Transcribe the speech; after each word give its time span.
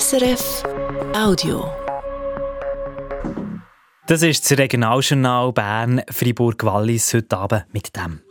SRF 0.00 0.62
Audio. 1.14 1.70
Das 4.06 4.22
ist 4.22 4.50
das 4.50 4.58
Regionaljournal 4.58 5.52
Bern 5.52 6.00
Fribourg-Wallis 6.08 7.12
heute 7.12 7.36
Abend 7.36 7.64
mit 7.74 7.94
dem. 7.94 8.22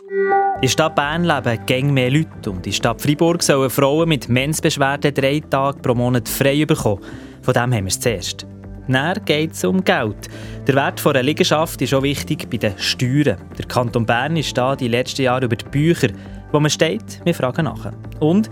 In 0.56 0.62
der 0.64 0.68
Stadt 0.70 0.96
Bern 0.96 1.24
leben 1.24 1.64
gäng 1.68 1.94
mehr 1.94 2.10
Leute 2.10 2.50
und 2.50 2.56
in 2.56 2.62
der 2.64 2.72
Stadt 2.72 3.00
Fribourg 3.00 3.44
sollen 3.44 3.70
Frauen 3.70 4.10
mit 4.10 4.28
Mensbeschwerden 4.28 5.14
drei 5.14 5.40
Tage 5.40 5.78
pro 5.82 5.94
Monat 5.94 6.28
frei 6.28 6.66
bekommen. 6.66 7.04
Von 7.44 7.54
dem 7.54 7.74
haben 7.76 7.86
wir 7.86 7.90
es 7.90 8.00
zuerst. 8.00 8.48
Dann 8.88 9.24
geht 9.26 9.52
es 9.52 9.64
um 9.64 9.84
Geld. 9.84 10.30
Der 10.66 10.74
Wert 10.74 11.06
einer 11.06 11.22
Liegenschaft 11.22 11.80
ist 11.80 11.94
auch 11.94 12.02
wichtig 12.02 12.50
bei 12.50 12.58
den 12.58 12.76
Steuern. 12.80 13.38
Der 13.60 13.68
Kanton 13.68 14.08
Bern 14.08 14.36
ist 14.36 14.58
da 14.58 14.76
die 14.76 14.88
letzten 14.88 15.22
Jahre 15.22 15.46
über 15.46 15.58
die 15.58 15.66
Bücher, 15.66 16.08
wo 16.52 16.60
man 16.60 16.72
steht, 16.72 17.24
wir 17.24 17.36
fragen 17.36 17.66
nach. 17.66 17.92
Und 18.20 18.50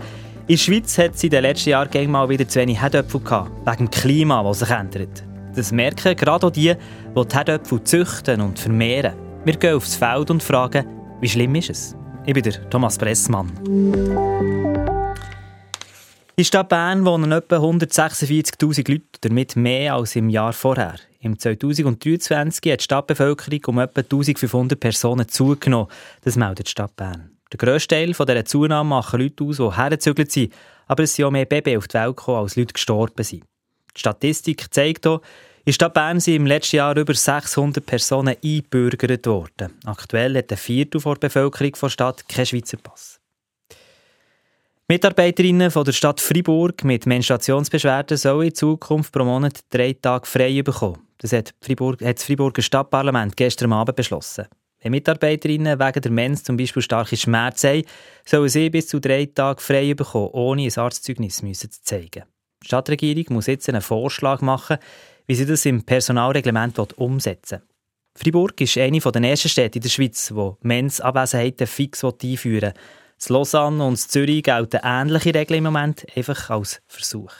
in 0.50 0.56
der 0.56 0.62
Schweiz 0.62 0.98
hat 0.98 1.14
es 1.14 1.22
in 1.22 1.30
den 1.30 1.42
letzten 1.42 1.70
Jahren 1.70 2.10
mal 2.10 2.28
wieder 2.28 2.48
zu 2.48 2.58
wenig 2.58 2.80
Herdöpfel 2.80 3.20
gehabt, 3.20 3.52
wegen 3.64 3.86
dem 3.86 3.90
Klima, 3.92 4.42
das 4.42 4.58
sich 4.58 4.70
ändert. 4.70 5.22
Das 5.54 5.70
merken 5.70 6.16
gerade 6.16 6.44
auch 6.44 6.50
die, 6.50 6.74
die 6.74 7.24
die 7.24 7.36
Herdöpfel 7.36 7.84
züchten 7.84 8.40
und 8.40 8.58
vermehren. 8.58 9.14
Wir 9.44 9.56
gehen 9.56 9.76
aufs 9.76 9.94
Feld 9.94 10.28
und 10.28 10.42
fragen, 10.42 10.84
wie 11.20 11.28
schlimm 11.28 11.54
ist 11.54 11.70
es? 11.70 11.96
Ich 12.26 12.34
bin 12.34 12.42
der 12.42 12.68
Thomas 12.68 12.98
Pressmann. 12.98 13.48
In 16.34 16.36
der 16.36 16.42
Stadt 16.42 16.68
Bern 16.68 17.06
wohnen 17.06 17.30
etwa 17.30 17.58
146'000 17.58 18.90
Leute, 18.90 19.04
damit 19.20 19.54
mehr 19.54 19.94
als 19.94 20.16
im 20.16 20.28
Jahr 20.30 20.52
vorher. 20.52 20.96
Im 21.20 21.38
2023 21.38 22.72
hat 22.72 22.80
die 22.80 22.84
Stadtbevölkerung 22.84 23.60
um 23.68 23.78
etwa 23.78 24.00
1500 24.00 24.80
Personen 24.80 25.28
zugenommen. 25.28 25.86
Das 26.24 26.34
meldet 26.34 26.66
die 26.66 26.70
Stadt 26.72 26.96
Bern. 26.96 27.39
Der 27.52 27.58
grösste 27.58 27.94
Teil 27.94 28.12
dieser 28.12 28.44
Zunahme 28.44 28.88
machen 28.88 29.20
Leute 29.20 29.44
aus, 29.44 29.56
die 29.56 29.76
hergezügelt 29.76 30.30
sind, 30.30 30.52
aber 30.86 31.02
es 31.02 31.14
sind 31.14 31.24
auch 31.24 31.30
mehr 31.30 31.46
Babys 31.46 31.78
auf 31.78 31.88
die 31.88 31.94
Welt 31.94 32.16
gekommen, 32.16 32.38
als 32.38 32.56
Leute 32.56 32.72
gestorben 32.72 33.24
sind. 33.24 33.42
Die 33.94 34.00
Statistik 34.00 34.72
zeigt 34.72 35.06
auch, 35.06 35.20
in 35.64 35.72
Stadt 35.72 35.94
Bern 35.94 36.20
sind 36.20 36.36
im 36.36 36.46
letzten 36.46 36.76
Jahr 36.76 36.96
über 36.96 37.14
600 37.14 37.84
Personen 37.84 38.34
eingebürgert 38.42 39.26
worden. 39.26 39.78
Aktuell 39.84 40.36
hat 40.36 40.50
ein 40.50 40.56
Viertel 40.56 41.00
der 41.00 41.14
Bevölkerung 41.16 41.72
der 41.80 41.88
Stadt 41.90 42.28
keinen 42.28 42.46
Schweizer 42.46 42.78
Pass. 42.78 43.20
Mitarbeiterinnen 44.88 45.70
von 45.70 45.84
der 45.84 45.92
Stadt 45.92 46.20
Fribourg 46.20 46.82
mit 46.82 47.06
Menstruationsbeschwerden 47.06 48.16
sollen 48.16 48.48
in 48.48 48.54
Zukunft 48.54 49.12
pro 49.12 49.24
Monat 49.24 49.60
drei 49.70 49.92
Tage 49.92 50.26
frei 50.26 50.62
bekommen. 50.62 51.06
Das 51.18 51.32
hat, 51.32 51.54
das 51.60 52.24
Friburger 52.24 52.62
Stadtparlament 52.62 53.36
gestern 53.36 53.72
Abend 53.72 53.94
beschlossen. 53.94 54.46
Wenn 54.82 54.92
Mitarbeiterinnen 54.92 55.78
wegen 55.78 56.00
der 56.00 56.10
Mens 56.10 56.42
zum 56.42 56.56
Beispiel 56.56 56.82
starke 56.82 57.16
Schmerzen 57.16 57.70
haben, 57.70 57.84
sollen 58.24 58.48
sie 58.48 58.70
bis 58.70 58.88
zu 58.88 58.98
drei 58.98 59.26
Tage 59.26 59.60
frei 59.60 59.94
bekommen, 59.94 60.30
ohne 60.32 60.62
ein 60.62 60.78
Arztzeugnis 60.78 61.36
zu 61.36 61.82
zeigen. 61.82 62.24
Die 62.62 62.66
Stadtregierung 62.66 63.24
muss 63.34 63.46
jetzt 63.46 63.68
einen 63.68 63.82
Vorschlag 63.82 64.40
machen, 64.40 64.78
wie 65.26 65.34
sie 65.34 65.46
das 65.46 65.66
im 65.66 65.84
Personalreglement 65.84 66.78
umsetzen 66.96 67.60
will. 67.60 67.66
Fribourg 68.16 68.60
ist 68.60 68.76
eine 68.78 68.98
der 68.98 69.22
ersten 69.22 69.48
Städte 69.48 69.78
in 69.78 69.82
der 69.82 69.88
Schweiz, 69.88 70.28
die 70.28 70.66
Mens-Abwesenheiten 70.66 71.66
fix 71.66 72.02
einführen 72.02 72.72
will. 72.72 72.82
Das 73.18 73.28
Lausanne 73.28 73.86
und 73.86 73.98
Zürich 73.98 74.42
gelten 74.42 74.80
ähnliche 74.82 75.34
Regeln 75.34 75.58
im 75.58 75.64
Moment, 75.64 76.06
einfach 76.16 76.50
als 76.50 76.80
Versuch. 76.88 77.32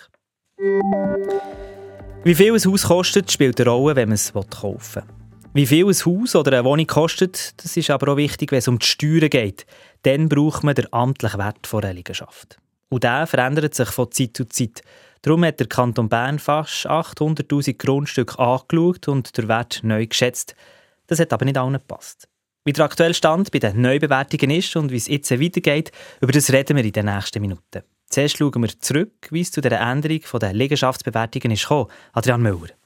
Wie 2.23 2.35
viel 2.35 2.53
ein 2.53 2.65
Haus 2.65 2.85
kostet, 2.85 3.33
spielt 3.33 3.59
eine 3.61 3.71
Rolle, 3.71 3.97
wenn 3.97 4.11
man 4.11 4.15
es 4.15 4.33
kaufen 4.33 5.03
will. 5.09 5.20
Wie 5.53 5.67
viel 5.67 5.85
ein 5.85 5.95
Haus 6.07 6.37
oder 6.37 6.53
eine 6.53 6.65
Wohnung 6.65 6.87
kostet, 6.87 7.61
das 7.61 7.77
ist 7.77 7.91
aber 7.91 8.13
auch 8.13 8.17
wichtig, 8.17 8.53
wenn 8.53 8.61
es 8.61 8.69
um 8.69 8.79
die 8.79 8.87
Steuern 8.87 9.29
geht. 9.29 9.67
Dann 10.03 10.29
braucht 10.29 10.63
man 10.63 10.77
den 10.77 10.93
amtlichen 10.93 11.41
Wert 11.41 11.75
einer 11.75 11.93
Liegenschaft. 11.93 12.59
Und 12.89 13.03
der 13.03 13.27
verändert 13.27 13.75
sich 13.75 13.89
von 13.89 14.13
Zeit 14.13 14.37
zu 14.37 14.45
Zeit. 14.45 14.83
Darum 15.23 15.45
hat 15.45 15.59
der 15.59 15.67
Kanton 15.67 16.09
Bern 16.09 16.39
fast 16.39 16.87
800'000 16.87 17.77
Grundstücke 17.79 18.39
angeschaut 18.39 19.09
und 19.09 19.37
der 19.37 19.49
Wert 19.49 19.81
neu 19.83 20.07
geschätzt. 20.07 20.55
Das 21.09 21.19
hat 21.19 21.33
aber 21.33 21.45
nicht 21.45 21.59
allen 21.59 21.73
gepasst. 21.73 22.29
Wie 22.65 22.73
der 22.73 22.85
aktuelle 22.85 23.15
Stand 23.15 23.51
bei 23.51 23.59
den 23.59 23.81
Neubewertungen 23.81 24.57
ist 24.57 24.77
und 24.77 24.93
wie 24.93 24.99
es 24.99 25.09
jetzt 25.09 25.33
weitergeht, 25.33 25.91
über 26.21 26.31
das 26.31 26.53
reden 26.53 26.77
wir 26.77 26.85
in 26.85 26.93
den 26.93 27.07
nächsten 27.07 27.41
Minuten. 27.41 27.83
Zuerst 28.09 28.39
schauen 28.39 28.63
wir 28.63 28.79
zurück, 28.79 29.27
wie 29.31 29.41
es 29.41 29.51
zu 29.51 29.61
der 29.61 29.81
Änderung 29.81 30.21
der 30.41 30.53
Liegenschaftsbewertungen 30.53 31.51
ist. 31.51 31.69
Adrian 32.13 32.41
Müller. 32.41 32.80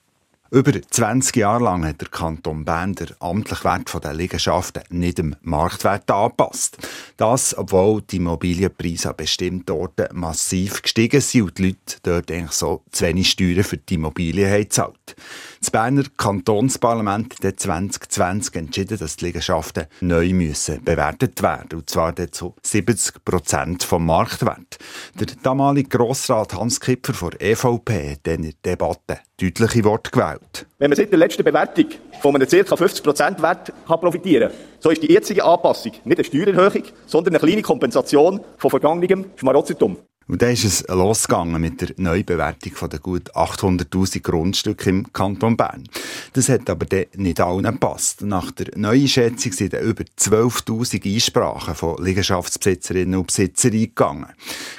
Über 0.54 0.70
20 0.80 1.34
Jahre 1.34 1.64
lang 1.64 1.84
hat 1.84 2.00
der 2.00 2.06
Kanton 2.06 2.64
Bern 2.64 2.94
den 2.94 3.08
amtlichen 3.18 3.64
Wert 3.64 4.04
der 4.04 4.14
Liegenschaften 4.14 4.84
nicht 4.88 5.18
dem 5.18 5.34
Marktwert 5.42 6.08
angepasst. 6.08 6.78
Das, 7.16 7.58
obwohl 7.58 8.02
die 8.02 8.18
Immobilienpreise 8.18 9.10
an 9.10 9.16
bestimmten 9.16 9.72
Orten 9.72 10.06
massiv 10.12 10.80
gestiegen 10.80 11.20
sind 11.20 11.42
und 11.42 11.58
die 11.58 11.66
Leute 11.66 11.96
dort 12.04 12.30
eigentlich 12.30 12.52
so 12.52 12.84
zu 12.92 13.04
wenig 13.04 13.30
Steuern 13.30 13.64
für 13.64 13.78
die 13.78 13.94
Immobilien 13.94 14.48
haben 14.48 14.62
gezahlt. 14.62 15.16
Das 15.64 15.70
Berner 15.70 16.04
Kantonsparlament 16.18 17.36
hat 17.42 17.58
2020 17.58 18.54
entschieden, 18.54 18.98
dass 18.98 19.16
die 19.16 19.24
Liegenschaften 19.24 19.86
neu 20.02 20.34
müssen 20.34 20.84
bewertet 20.84 21.42
werden 21.42 21.78
und 21.78 21.88
zwar 21.88 22.14
zu 22.32 22.54
70 22.62 23.24
Prozent 23.24 23.82
vom 23.82 24.04
Marktwert. 24.04 24.76
Der 25.18 25.28
damalige 25.42 25.88
Grossrat 25.88 26.52
Hans 26.52 26.80
Kipfer 26.80 27.14
von 27.14 27.32
EVP 27.38 28.12
hat 28.12 28.28
in 28.28 28.42
der 28.42 28.52
Debatte 28.62 29.20
deutliche 29.40 29.84
Worte 29.84 30.10
gewählt. 30.10 30.66
Wenn 30.78 30.90
man 30.90 30.98
seit 30.98 31.10
der 31.10 31.18
letzten 31.18 31.44
Bewertung 31.44 31.86
von 32.20 32.34
einem 32.34 32.46
ca. 32.46 32.56
50% 32.56 33.40
Wert 33.40 33.72
kann 33.86 34.00
profitieren 34.00 34.50
kann, 34.50 34.58
so 34.80 34.90
ist 34.90 35.02
die 35.02 35.10
jetzige 35.10 35.42
Anpassung 35.44 35.92
nicht 36.04 36.18
eine 36.18 36.24
Steuererhöhung, 36.24 36.82
sondern 37.06 37.36
eine 37.36 37.42
kleine 37.42 37.62
Kompensation 37.62 38.38
von 38.58 38.68
vergangenem 38.68 39.30
Schmarotzertum. 39.36 39.96
Und 40.26 40.40
dann 40.40 40.52
ist 40.52 40.64
es 40.64 40.86
losgegangen 40.88 41.60
mit 41.60 41.80
der 41.80 41.90
Neubewertung 41.96 42.72
von 42.72 42.88
den 42.88 43.00
gut 43.00 43.34
800.000 43.34 44.22
Grundstücke 44.22 44.90
im 44.90 45.12
Kanton 45.12 45.56
Bern. 45.56 45.84
Das 46.32 46.48
hat 46.48 46.70
aber 46.70 46.86
dann 46.86 47.06
nicht 47.16 47.40
allen 47.40 47.64
gepasst. 47.64 48.22
Nach 48.22 48.50
der 48.50 48.76
neuen 48.76 49.08
Schätzung 49.08 49.52
sind 49.52 49.74
über 49.74 50.04
12.000 50.18 51.14
Einsprachen 51.14 51.74
von 51.74 52.02
Liegenschaftsbesitzerinnen 52.02 53.18
und 53.18 53.26
Besitzern 53.26 53.72
eingegangen. 53.72 54.32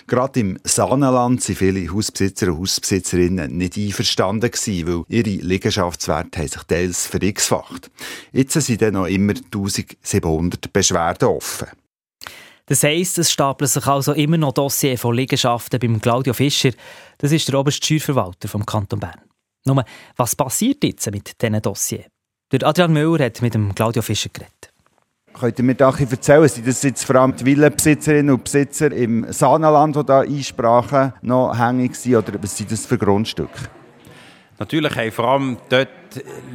Gerade 0.07 0.39
im 0.39 0.59
Sahnenland 0.63 1.41
sind 1.43 1.59
viele 1.59 1.93
Hausbesitzer 1.93 2.47
und 2.47 2.59
Hausbesitzerinnen 2.59 3.55
nicht 3.55 3.77
einverstanden 3.77 4.49
gewesen, 4.51 4.87
weil 4.87 5.03
ihre 5.09 5.45
Liegenschaftswerte 5.45 6.47
sich 6.47 6.63
teils 6.63 7.05
verX-facht. 7.05 7.91
Jetzt 8.31 8.53
sind 8.53 8.81
dann 8.81 8.93
noch 8.93 9.05
immer 9.07 9.33
1700 9.33 10.73
Beschwerden 10.73 11.27
offen. 11.27 11.67
Das 12.67 12.83
heisst, 12.83 13.19
es 13.19 13.31
stapeln 13.31 13.67
sich 13.67 13.85
also 13.85 14.13
immer 14.13 14.37
noch 14.37 14.53
Dossier 14.53 14.97
von 14.97 15.15
Liegenschaften 15.15 15.79
beim 15.79 16.01
Claudio 16.01 16.33
Fischer. 16.33 16.71
Das 17.19 17.31
ist 17.31 17.47
der 17.47 17.59
oberste 17.59 17.85
Steuerverwalter 17.85 18.47
vom 18.47 18.65
Kanton 18.65 18.99
Bern. 18.99 19.21
Nur, 19.65 19.83
was 20.15 20.35
passiert 20.35 20.83
jetzt 20.83 21.09
mit 21.11 21.39
diesen 21.41 21.61
Dossiers? 21.61 22.05
Der 22.51 22.67
Adrian 22.67 22.93
Müller 22.93 23.25
hat 23.25 23.41
mit 23.41 23.53
dem 23.53 23.73
Claudio 23.75 24.01
Fischer 24.01 24.29
geredet. 24.29 24.71
Könnt 25.33 25.59
ihr 25.59 25.65
mir 25.65 25.75
da 25.75 25.93
erzählen, 25.95 26.47
sind 26.47 26.65
das 26.65 26.81
jetzt 26.81 27.03
vor 27.03 27.17
allem 27.17 27.35
die 27.35 27.45
Villenbesitzerinnen 27.45 28.33
und 28.33 28.45
Besitzer 28.45 28.91
im 28.91 29.31
Sahnenland, 29.31 29.95
die 29.95 30.05
da 30.05 30.21
Einsprachen 30.21 31.13
noch 31.21 31.57
hängig 31.57 31.95
sind, 31.95 32.15
oder 32.15 32.41
was 32.41 32.57
sind 32.57 32.71
das 32.71 32.85
für 32.85 32.97
Grundstücke? 32.97 33.69
Natürlich 34.57 34.95
haben 34.95 35.11
vor 35.11 35.25
allem 35.25 35.57
dort 35.67 35.89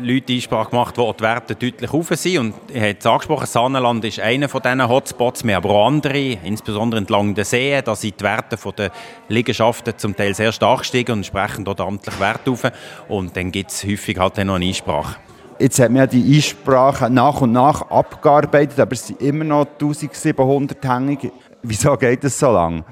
Leute 0.00 0.32
Einsprache 0.32 0.70
gemacht, 0.70 0.96
wo 0.96 1.12
die 1.12 1.22
Werte 1.22 1.54
deutlich 1.54 1.92
hoch 1.92 2.06
sind. 2.12 2.38
Und 2.38 2.54
ich 2.72 2.80
habe 2.80 2.96
es 2.98 3.04
angesprochen, 3.04 3.46
Sahnenland 3.46 4.02
ist 4.06 4.20
einer 4.20 4.48
von 4.48 4.62
diesen 4.62 4.88
Hotspots. 4.88 5.44
Wir 5.44 5.56
haben 5.56 5.64
aber 5.64 5.74
auch 5.74 5.86
andere, 5.86 6.38
insbesondere 6.42 7.00
entlang 7.00 7.34
der 7.34 7.44
Seen. 7.44 7.82
Da 7.84 7.94
sind 7.94 8.18
die 8.18 8.24
Werte 8.24 8.56
der 8.72 8.90
Liegenschaften 9.28 9.98
zum 9.98 10.16
Teil 10.16 10.34
sehr 10.34 10.50
stark 10.50 10.78
gestiegen 10.78 11.12
und 11.12 11.18
entsprechend 11.18 11.68
dort 11.68 11.82
amtlich 11.82 12.18
Wert 12.18 12.48
auf. 12.48 12.62
Und 13.08 13.36
dann 13.36 13.52
gibt 13.52 13.70
es 13.70 13.84
häufig 13.84 14.18
halt 14.18 14.38
noch 14.38 14.54
eine 14.54 14.64
Einsprache. 14.64 15.16
Jetzt 15.58 15.78
hat 15.78 15.90
man 15.90 16.08
die 16.08 16.36
Einsprache 16.36 17.10
nach 17.10 17.42
und 17.42 17.52
nach 17.52 17.82
abgearbeitet, 17.90 18.80
aber 18.80 18.92
es 18.92 19.08
sind 19.08 19.20
immer 19.20 19.44
noch 19.44 19.66
1700 19.66 20.82
hängig. 20.82 21.30
Wieso 21.62 21.94
geht 21.98 22.24
es 22.24 22.38
so 22.38 22.50
lange? 22.50 22.82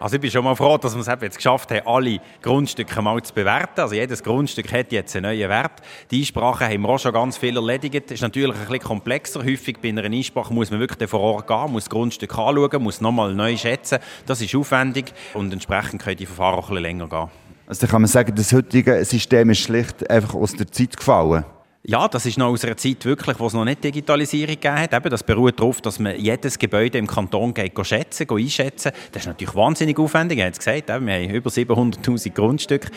Also 0.00 0.14
ich 0.16 0.22
bin 0.22 0.30
schon 0.30 0.44
mal 0.44 0.56
froh, 0.56 0.78
dass 0.78 0.94
wir 0.94 1.00
es 1.02 1.06
jetzt 1.20 1.36
geschafft 1.36 1.70
haben, 1.70 1.86
alle 1.86 2.20
Grundstücke 2.40 3.02
mal 3.02 3.22
zu 3.22 3.34
bewerten. 3.34 3.82
Also 3.82 3.94
jedes 3.94 4.22
Grundstück 4.22 4.72
hat 4.72 4.92
jetzt 4.92 5.14
einen 5.14 5.24
neuen 5.24 5.50
Wert. 5.50 5.82
Die 6.10 6.20
Einsprachen 6.20 6.68
haben 6.68 6.80
wir 6.80 6.88
auch 6.88 6.98
schon 6.98 7.12
ganz 7.12 7.36
viel 7.36 7.54
erledigt. 7.54 8.10
Ist 8.10 8.22
natürlich 8.22 8.54
ein 8.56 8.60
bisschen 8.60 8.80
komplexer. 8.80 9.44
Häufig 9.44 9.76
bei 9.82 9.90
einer 9.90 10.04
Einsprache 10.04 10.54
muss 10.54 10.70
man 10.70 10.80
wirklich 10.80 11.10
vor 11.10 11.20
Ort 11.20 11.46
gehen, 11.46 11.72
muss 11.72 11.84
das 11.84 11.90
Grundstück 11.90 12.30
anschauen, 12.38 12.82
muss 12.82 13.02
nochmal 13.02 13.34
neu 13.34 13.58
schätzen. 13.58 13.98
Das 14.24 14.40
ist 14.40 14.54
aufwendig 14.54 15.12
und 15.34 15.52
entsprechend 15.52 16.00
können 16.00 16.16
die 16.16 16.24
Verfahren 16.24 16.54
auch 16.54 16.70
ein 16.70 16.76
bisschen 16.76 16.82
länger 16.82 17.06
gehen. 17.06 17.28
Also 17.66 17.86
kann 17.86 18.00
man 18.00 18.08
sagen, 18.08 18.34
das 18.34 18.54
heutige 18.54 19.04
System 19.04 19.50
ist 19.50 19.58
schlicht 19.58 20.08
einfach 20.08 20.34
aus 20.34 20.54
der 20.54 20.72
Zeit 20.72 20.96
gefallen. 20.96 21.44
Ja, 21.82 22.08
das 22.08 22.26
ist 22.26 22.36
noch 22.36 22.48
aus 22.48 22.62
einer 22.62 22.76
Zeit 22.76 23.06
wirklich, 23.06 23.40
wo 23.40 23.46
es 23.46 23.54
noch 23.54 23.64
nicht 23.64 23.82
Digitalisierung 23.82 24.54
gegeben 24.56 24.78
hat. 24.78 24.92
Eben, 24.92 25.08
das 25.08 25.22
beruht 25.22 25.58
darauf, 25.58 25.80
dass 25.80 25.98
man 25.98 26.14
jedes 26.14 26.58
Gebäude 26.58 26.98
im 26.98 27.06
Kanton 27.06 27.54
geht, 27.54 27.74
geht 27.74 27.86
schätzen, 27.86 28.26
geht 28.26 28.38
einschätzen. 28.38 28.92
Das 29.12 29.22
ist 29.22 29.28
natürlich 29.28 29.54
wahnsinnig 29.54 29.98
aufwendig. 29.98 30.36
Ich 30.36 30.44
habe 30.44 30.52
es 30.52 30.58
gesagt, 30.58 30.90
eben, 30.90 31.06
wir 31.06 31.14
haben 31.14 31.30
über 31.30 31.48
700'000 31.48 32.34
Grundstücke. 32.34 32.90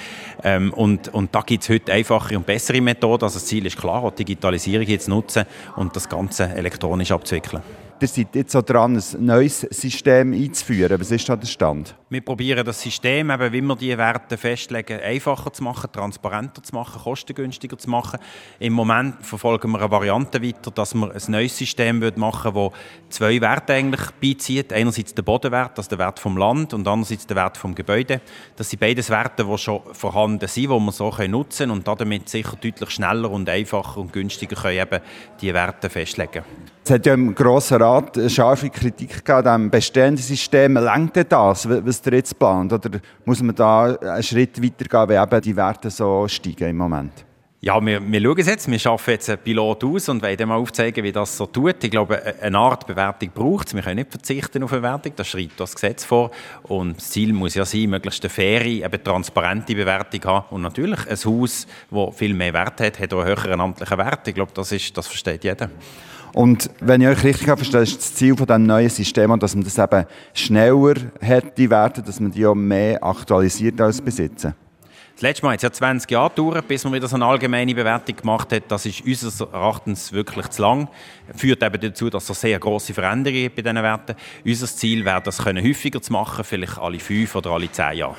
Ähm, 0.44 0.74
und, 0.74 1.14
und 1.14 1.34
da 1.34 1.42
gibt 1.42 1.64
es 1.64 1.70
heute 1.70 1.94
einfache 1.94 2.38
und 2.38 2.46
bessere 2.46 2.82
Methoden. 2.82 3.24
Also 3.24 3.40
das 3.40 3.46
Ziel 3.46 3.66
ist 3.66 3.78
klar, 3.78 4.12
die 4.12 4.26
Digitalisierung 4.26 4.86
jetzt 4.86 5.08
nutzen 5.08 5.46
und 5.78 5.96
das 5.96 6.10
Ganze 6.10 6.50
elektronisch 6.54 7.14
abzuwickeln. 7.14 7.64
Ihr 8.02 8.08
seid 8.10 8.36
jetzt 8.36 8.52
so 8.52 8.62
dran, 8.62 8.98
ein 8.98 9.26
neues 9.26 9.62
System 9.62 10.34
einzuführen. 10.34 11.00
Was 11.00 11.10
ist 11.10 11.30
da 11.30 11.38
der 11.38 11.48
Stand? 11.48 11.96
Wir 12.14 12.22
probieren 12.22 12.64
das 12.64 12.80
System, 12.80 13.32
eben, 13.32 13.52
wie 13.52 13.62
wir 13.62 13.76
diese 13.76 13.98
Werte 13.98 14.38
festlegen, 14.38 15.00
einfacher 15.02 15.52
zu 15.52 15.64
machen, 15.64 15.92
transparenter 15.92 16.62
zu 16.62 16.76
machen, 16.76 17.02
kostengünstiger 17.02 17.76
zu 17.76 17.90
machen. 17.90 18.20
Im 18.60 18.74
Moment 18.74 19.26
verfolgen 19.26 19.72
wir 19.72 19.80
eine 19.80 19.90
Variante 19.90 20.40
weiter, 20.44 20.70
dass 20.70 20.94
wir 20.94 21.12
ein 21.12 21.22
neues 21.32 21.58
System 21.58 22.04
machen 22.18 22.54
wo 22.54 22.72
zwei 23.10 23.42
Werte 23.42 23.74
eigentlich 23.74 24.12
beizieht. 24.22 24.72
Einerseits 24.72 25.16
der 25.16 25.24
Bodenwert, 25.24 25.76
also 25.76 25.90
der 25.90 25.98
Wert 25.98 26.20
vom 26.20 26.38
Land, 26.38 26.76
und 26.76 26.88
andererseits 26.88 27.26
der 27.26 27.36
Wert 27.36 27.58
vom 27.58 27.74
Gebäude. 27.74 28.22
Das 28.58 28.70
sind 28.70 28.80
beides 28.80 29.10
Werte, 29.10 29.46
die 29.46 29.58
schon 29.58 29.82
vorhanden 29.94 30.48
sind, 30.48 30.70
die 30.70 30.70
wir 30.70 30.92
so 30.92 31.10
nutzen 31.10 31.58
können 31.58 31.72
und 31.72 31.88
damit 31.88 32.30
sicher 32.30 32.56
deutlich 32.62 32.92
schneller 32.92 33.32
und 33.32 33.50
einfacher 33.50 34.00
und 34.00 34.14
günstiger 34.14 34.56
können 34.56 34.80
eben 34.80 35.00
die 35.42 35.52
Werte 35.52 35.90
festlegen 35.90 36.44
Es 36.84 36.92
hat 36.92 37.08
ja 37.08 37.16
im 37.16 37.34
Grossen 37.34 37.82
Rat 37.82 38.20
scharfe 38.28 38.70
Kritik 38.70 39.26
gegeben 39.26 39.44
dem 39.44 39.72
bestehenden 39.72 40.24
System. 40.24 40.76
Lenkt 40.76 41.32
das, 41.32 41.68
was 41.68 42.03
ihr 42.06 42.14
jetzt? 42.14 42.42
Oder 42.42 42.80
muss 43.26 43.42
man 43.42 43.56
da 43.56 43.96
einen 43.96 44.24
Schritt 44.24 44.62
weiter 44.62 44.86
gehen, 44.86 45.10
wenn 45.10 45.24
eben 45.24 45.42
die 45.42 45.56
Werte 45.56 45.90
so 45.90 46.28
steigen 46.28 46.70
im 46.70 46.78
Moment? 46.78 47.26
Ja, 47.66 47.80
wir, 47.80 48.02
wir 48.12 48.22
schauen 48.22 48.40
es 48.40 48.48
jetzt. 48.48 48.70
Wir 48.70 48.78
schaffen 48.78 49.12
jetzt 49.12 49.30
einen 49.30 49.40
Pilot 49.40 49.86
aus 49.86 50.10
und 50.10 50.22
wollen 50.22 50.50
mal 50.50 50.58
aufzeigen, 50.58 51.02
wie 51.02 51.14
das 51.14 51.38
so 51.38 51.46
tut. 51.46 51.82
Ich 51.82 51.92
glaube, 51.92 52.22
eine 52.42 52.58
Art 52.58 52.86
Bewertung 52.86 53.30
braucht 53.34 53.68
es. 53.68 53.74
Wir 53.74 53.82
können 53.82 54.00
nicht 54.00 54.12
verzichten 54.12 54.62
auf 54.64 54.74
eine 54.74 54.82
Bewertung. 54.82 55.14
Das 55.16 55.30
schreibt 55.30 55.58
das 55.58 55.74
Gesetz 55.74 56.04
vor. 56.04 56.32
Und 56.64 56.98
das 56.98 57.10
Ziel 57.12 57.32
muss 57.32 57.56
ja 57.56 57.64
sein, 57.64 57.90
möglichst 57.90 58.22
eine 58.22 58.30
faire, 58.32 58.66
eben 58.66 59.02
transparente 59.02 59.76
Bewertung 59.76 60.26
haben. 60.26 60.46
Und 60.54 60.64
natürlich, 60.64 61.08
ein 61.08 61.16
Haus, 61.16 61.66
das 61.90 62.16
viel 62.18 62.34
mehr 62.34 62.54
Wert 62.54 62.82
hat, 62.82 63.00
hat 63.00 63.14
auch 63.14 63.20
einen 63.22 63.30
höheren 63.30 63.62
amtlichen 63.62 63.98
Wert. 63.98 64.28
Ich 64.28 64.36
glaube, 64.36 64.52
das, 64.54 64.70
ist, 64.74 64.98
das 64.98 65.08
versteht 65.08 65.46
jeder. 65.46 65.70
Und 66.34 66.70
wenn 66.80 67.02
ich 67.02 67.08
euch 67.08 67.24
richtig 67.24 67.46
verstehe, 67.46 67.82
ist 67.82 67.98
das 67.98 68.16
Ziel 68.16 68.36
von 68.36 68.48
diesem 68.48 68.64
neuen 68.64 68.90
System, 68.90 69.40
dass 69.40 69.56
man 69.56 69.64
das 69.64 69.78
eben 69.78 70.06
schneller 70.34 70.96
hat, 71.22 71.58
die 71.58 71.68
dass 71.68 72.20
man 72.20 72.32
die 72.32 72.46
auch 72.46 72.56
mehr 72.56 73.04
aktualisiert 73.04 73.80
als 73.80 74.02
besitzen. 74.02 74.56
Das 75.14 75.22
letzte 75.22 75.46
Mal 75.46 75.52
hat 75.52 75.60
es 75.60 75.64
ja 75.64 75.72
20 75.72 76.10
Jahre 76.10 76.30
gedauert, 76.32 76.68
bis 76.68 76.84
man 76.84 76.94
wieder 76.94 77.08
so 77.08 77.16
eine 77.16 77.26
allgemeine 77.26 77.76
Bewertung 77.76 78.16
gemacht 78.16 78.52
hat. 78.52 78.64
Das 78.70 78.84
ist 78.88 79.06
unseres 79.06 79.42
Erachtens 79.42 80.12
wirklich 80.12 80.48
zu 80.50 80.64
lang. 80.64 80.90
Führt 81.36 81.62
eben 81.62 81.80
dazu, 81.80 82.10
dass 82.10 82.28
es 82.28 82.42
sehr 82.42 82.58
grosse 82.58 82.96
Veränderungen 82.96 83.52
bei 83.56 83.62
diesen 83.62 83.76
Werten. 83.76 84.16
Unser 84.44 84.68
Ziel 84.68 85.06
wäre, 85.06 85.22
das 85.22 85.46
häufiger 85.46 86.02
zu 86.02 86.12
machen, 86.12 86.44
vielleicht 86.44 86.80
alle 86.80 87.00
fünf 87.00 87.36
oder 87.36 87.52
alle 87.52 87.72
zehn 87.72 87.98
Jahre. 87.98 88.16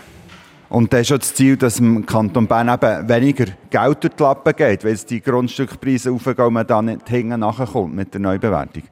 Und 0.69 0.93
das 0.93 1.03
ist 1.03 1.09
schon 1.09 1.19
das 1.19 1.35
Ziel, 1.35 1.57
dass 1.57 1.79
im 1.79 2.05
Kanton 2.07 2.47
Bern 2.47 2.69
eben 2.69 3.09
weniger 3.09 3.47
Geld 3.71 4.03
durch 4.03 4.15
die 4.15 4.23
Lappen 4.23 4.57
geht, 4.57 4.85
weil 4.85 4.97
die 4.97 5.21
Grundstückpreise 5.21 6.11
aufgehen 6.11 6.47
und 6.47 6.53
man 6.53 6.67
dann 6.67 6.87
nicht 6.87 7.09
hinten 7.09 7.41
nachkommt 7.41 7.95
mit 7.95 8.13
der 8.15 8.21
Neubewertung. 8.21 8.83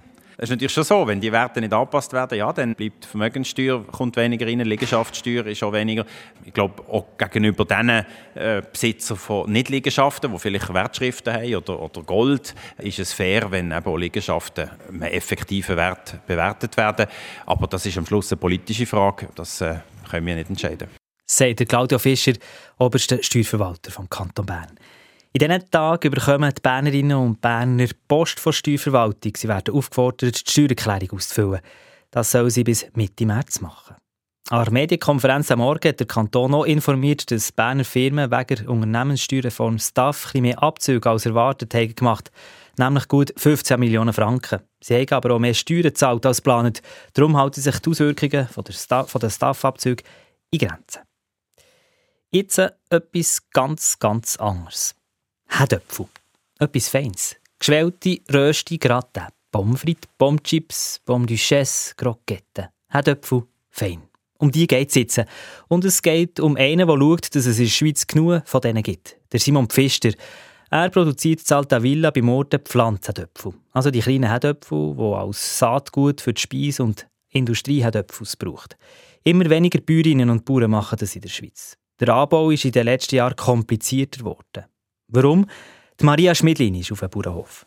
Es 0.43 0.45
ist 0.45 0.51
natürlich 0.51 0.73
schon 0.73 0.83
so, 0.83 1.07
wenn 1.07 1.21
die 1.21 1.31
Werte 1.31 1.61
nicht 1.61 1.73
angepasst 1.73 2.13
werden, 2.13 2.37
ja, 2.37 2.53
dann 2.53 2.75
bleibt 2.75 3.05
Vermögenssteuer 3.05 3.85
kommt 3.85 4.17
weniger 4.17 4.45
rein, 4.45 4.59
Liegenschaftssteuer 4.59 5.47
ist 5.47 5.63
auch 5.63 5.73
weniger. 5.73 6.05
Ich 6.45 6.53
glaube, 6.53 6.83
auch 6.89 7.07
gegenüber 7.17 7.65
den 7.65 8.05
äh, 8.35 8.63
Besitzern 8.73 9.19
von 9.19 9.49
Nicht-Liegenschaften, 9.53 10.33
die 10.33 10.39
vielleicht 10.41 10.75
Wertschriften 10.75 11.33
haben 11.33 11.55
oder, 11.55 11.81
oder 11.81 12.03
Gold, 12.03 12.57
ist 12.79 12.99
es 12.99 13.13
fair, 13.13 13.53
wenn 13.53 13.71
eben 13.71 13.87
auch 13.87 13.97
Liegenschaften 13.97 14.71
einem 14.89 15.03
effektiven 15.03 15.77
Wert 15.77 16.19
bewertet 16.27 16.77
werden. 16.77 17.07
Aber 17.47 17.69
das 17.69 17.87
ist 17.87 17.99
am 17.99 18.07
Schluss 18.07 18.33
eine 18.33 18.41
politische 18.41 18.87
Frage, 18.87 19.29
das 19.37 19.61
äh, 19.61 19.77
können 20.11 20.27
wir 20.27 20.35
nicht 20.35 20.51
entscheiden 20.51 21.02
sagt 21.27 21.69
Claudio 21.69 21.99
Fischer, 21.99 22.35
oberster 22.79 23.23
Steuerverwalter 23.23 23.91
vom 23.91 24.09
Kanton 24.09 24.47
Bern. 24.47 24.79
In 25.33 25.39
diesen 25.39 25.71
Tagen 25.71 26.11
bekommen 26.11 26.53
die 26.55 26.61
Bernerinnen 26.61 27.17
und 27.17 27.41
Berner 27.41 27.89
Post 28.07 28.39
von 28.39 28.53
Steuerverwaltung. 28.53 29.33
Sie 29.37 29.49
werden 29.49 29.75
aufgefordert, 29.75 30.47
die 30.47 30.51
Steuererklärung 30.51 31.13
auszufüllen. 31.13 31.61
Das 32.11 32.31
sollen 32.31 32.51
sie 32.51 32.65
bis 32.65 32.87
Mitte 32.95 33.25
März 33.25 33.61
machen. 33.61 33.97
An 34.51 34.65
der 34.65 34.73
Medienkonferenz 34.73 35.51
am 35.51 35.61
Morgen 35.61 35.89
hat 35.89 36.01
der 36.01 36.07
Kanton 36.07 36.53
auch 36.53 36.65
informiert, 36.65 37.31
dass 37.31 37.53
Berner 37.53 37.85
Firmen 37.85 38.31
wegen 38.31 38.69
Unternehmenssteuerreform 38.69 39.79
Staff 39.79 40.33
ein 40.35 40.43
mehr 40.43 40.63
Abzüge 40.63 41.09
als 41.09 41.25
erwartet 41.25 41.75
haben 41.75 41.95
gemacht 41.95 42.31
nämlich 42.79 43.09
gut 43.09 43.33
15 43.37 43.79
Millionen 43.79 44.13
Franken. 44.13 44.61
Sie 44.81 44.95
haben 44.95 45.11
aber 45.11 45.35
auch 45.35 45.39
mehr 45.39 45.55
Steuern 45.55 45.83
gezahlt 45.83 46.25
als 46.27 46.39
geplant. 46.39 46.83
Darum 47.15 47.37
halten 47.37 47.61
sich 47.61 47.79
die 47.79 47.91
Auswirkungen 47.91 48.49
von 48.49 48.65
der, 48.65 48.73
Sta 48.73 49.55
von 49.55 49.77
in 50.51 50.59
Grenzen. 50.59 51.03
Jetzt 52.35 52.59
etwas 52.89 53.43
ganz, 53.51 53.99
ganz 53.99 54.37
anderes. 54.39 54.95
Herdöpfel. 55.49 56.07
Etwas 56.59 56.89
Feines. 56.89 57.37
Geschwellte, 57.59 58.21
röste 58.33 58.79
Gratin. 58.79 59.25
Pommes 59.51 59.83
frites, 59.83 60.09
Pommes 60.17 60.43
chips, 60.43 61.01
Pommes 61.05 61.27
duchesse, 61.27 61.95
Croquetten. 61.95 62.69
Herdöpfel, 62.89 63.43
fein. 63.69 64.05
Um 64.39 64.51
die 64.51 64.67
geht 64.67 64.89
es 64.89 64.95
jetzt. 64.95 65.21
Und 65.69 65.85
es 65.85 66.01
geht 66.01 66.41
um 66.41 66.57
einen, 66.57 66.87
der 66.89 66.97
schaut, 66.97 67.35
dass 67.35 67.45
es 67.45 67.59
in 67.59 67.67
der 67.67 67.71
Schweiz 67.71 68.07
genug 68.07 68.49
von 68.49 68.63
denen 68.63 68.83
gibt. 68.83 69.19
Der 69.31 69.39
Simon 69.39 69.69
Pfister. 69.69 70.13
Er 70.71 70.89
produziert 70.89 71.43
in 71.51 71.55
Alta 71.55 71.83
Villa 71.83 72.11
bei 72.11 72.23
Morden 72.23 72.61
Pflanzendöpfel. 72.61 73.53
Also 73.73 73.91
die 73.91 74.01
kleinen 74.01 74.31
Herdöpfel, 74.31 74.95
die 74.97 75.03
als 75.03 75.59
Saatgut 75.59 76.23
für 76.23 76.33
die 76.33 76.41
Speise 76.41 76.83
und 76.83 77.07
Industrie 77.29 77.83
Herdöpfel 77.83 78.27
braucht. 78.39 78.79
Immer 79.23 79.51
weniger 79.51 79.83
Bäuerinnen 79.83 80.31
und 80.31 80.47
Bauern 80.47 80.71
machen 80.71 80.97
das 80.99 81.15
in 81.15 81.21
der 81.21 81.29
Schweiz. 81.29 81.77
Der 82.03 82.17
Anbau 82.17 82.51
ist 82.51 82.65
in 82.65 82.73
den 82.73 82.87
letzten 82.87 83.15
Jahren 83.15 83.37
komplizierter 83.37 84.19
geworden. 84.19 84.65
Warum? 85.07 85.47
Die 86.01 86.05
Maria 86.05 86.35
Schmidlin 86.35 86.75
ist 86.75 86.91
auf 86.91 86.99
dem 86.99 87.11
Bauernhof. 87.11 87.65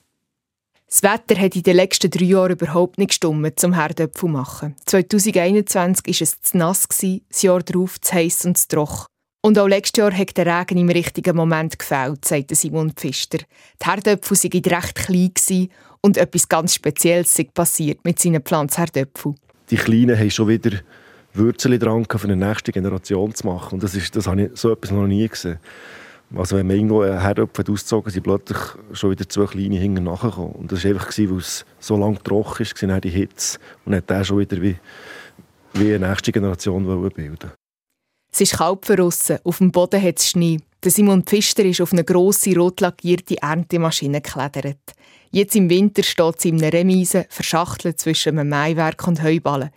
Das 0.87 1.03
Wetter 1.03 1.39
hat 1.39 1.55
in 1.55 1.63
den 1.63 1.77
letzten 1.77 2.11
drei 2.11 2.25
Jahren 2.25 2.51
überhaupt 2.51 2.97
nicht 2.97 3.11
gestimmt 3.11 3.57
zum 3.57 3.71
Herdöpfel 3.71 4.19
zu 4.19 4.27
machen. 4.27 4.75
2021 4.87 6.19
war 6.19 6.21
es 6.21 6.41
zu 6.41 6.57
nass, 6.57 6.85
das 6.89 7.41
Jahr 7.43 7.63
darauf 7.63 8.01
zu 8.01 8.13
heiß 8.13 8.43
und 8.43 8.57
zu 8.57 8.67
trocken. 8.67 9.05
Und 9.41 9.57
auch 9.57 9.69
letztes 9.69 10.01
Jahr 10.01 10.11
hat 10.11 10.35
der 10.35 10.47
Regen 10.47 10.79
im 10.79 10.89
richtigen 10.89 11.38
Moment 11.38 11.79
gefällt, 11.79 12.25
sagte 12.25 12.55
Simon 12.55 12.91
Pfister. 12.91 13.38
Die 13.38 13.85
Herdöpfel 13.85 14.35
waren 14.35 14.65
recht 14.65 14.95
klein 14.95 15.69
und 16.01 16.17
etwas 16.17 16.49
ganz 16.49 16.75
Spezielles 16.75 17.41
passiert 17.53 18.03
mit 18.03 18.19
seinen 18.19 18.41
Pflanzherdöpfeln. 18.41 19.38
Die 19.69 19.77
Kleinen 19.77 20.19
haben 20.19 20.29
schon 20.29 20.49
wieder 20.49 20.81
Würzel 21.35 21.77
dran 21.79 22.05
für 22.05 22.27
eine 22.27 22.35
nächste 22.35 22.71
Generation 22.71 23.33
zu 23.33 23.47
machen. 23.47 23.75
Und 23.75 23.83
das, 23.83 23.95
ist, 23.95 24.15
das 24.15 24.27
habe 24.27 24.43
ich 24.43 24.51
so 24.53 24.71
etwas 24.71 24.91
noch 24.91 25.07
nie 25.07 25.27
gesehen. 25.27 25.59
Also 26.33 26.57
wenn 26.57 26.67
man 26.67 26.75
irgendwo 26.75 27.01
einen 27.01 27.21
Herdöpfel 27.21 27.65
ausgezogen 27.69 28.11
sind 28.11 28.23
plötzlich 28.23 28.57
schon 28.93 29.11
wieder 29.11 29.29
zwei 29.29 29.45
kleine 29.45 29.77
hinten 29.77 30.05
nachgekommen. 30.05 30.53
Und 30.53 30.71
das 30.71 30.83
war 30.83 30.91
einfach, 30.91 31.17
weil 31.17 31.37
es 31.37 31.65
so 31.79 31.97
lange 31.97 32.21
trocken 32.23 32.63
ist, 32.63 32.87
war 32.87 33.01
die 33.01 33.09
Hitze. 33.09 33.59
Und 33.85 33.95
hat 33.95 34.09
der 34.09 34.23
schon 34.23 34.39
wieder 34.39 34.61
wie, 34.61 34.75
wie 35.73 35.93
eine 35.93 36.09
nächste 36.09 36.31
Generation 36.31 36.85
bilden 36.85 37.51
Es 38.31 38.41
ist 38.41 38.57
kalt 38.57 38.85
verrissen, 38.85 39.38
auf 39.43 39.59
dem 39.59 39.71
Boden 39.71 40.01
hat 40.01 40.19
es 40.19 40.29
Schnee. 40.29 40.59
Der 40.83 40.91
Simon 40.91 41.24
Pfister 41.24 41.63
ist 41.63 41.81
auf 41.81 41.93
eine 41.93 42.03
grosse, 42.03 42.55
rot 42.55 42.81
lackierte 42.81 43.41
Erntemaschine 43.41 44.21
geklettert. 44.21 44.93
Jetzt 45.31 45.55
im 45.55 45.69
Winter 45.69 46.03
steht 46.03 46.41
sie 46.41 46.50
in 46.50 46.62
einer 46.62 46.74
Remise, 46.74 47.25
verschachtelt 47.29 48.00
zwischen 48.00 48.39
einem 48.39 48.50
Maiwerk 48.50 49.07
und 49.07 49.21
Heuballen 49.21 49.71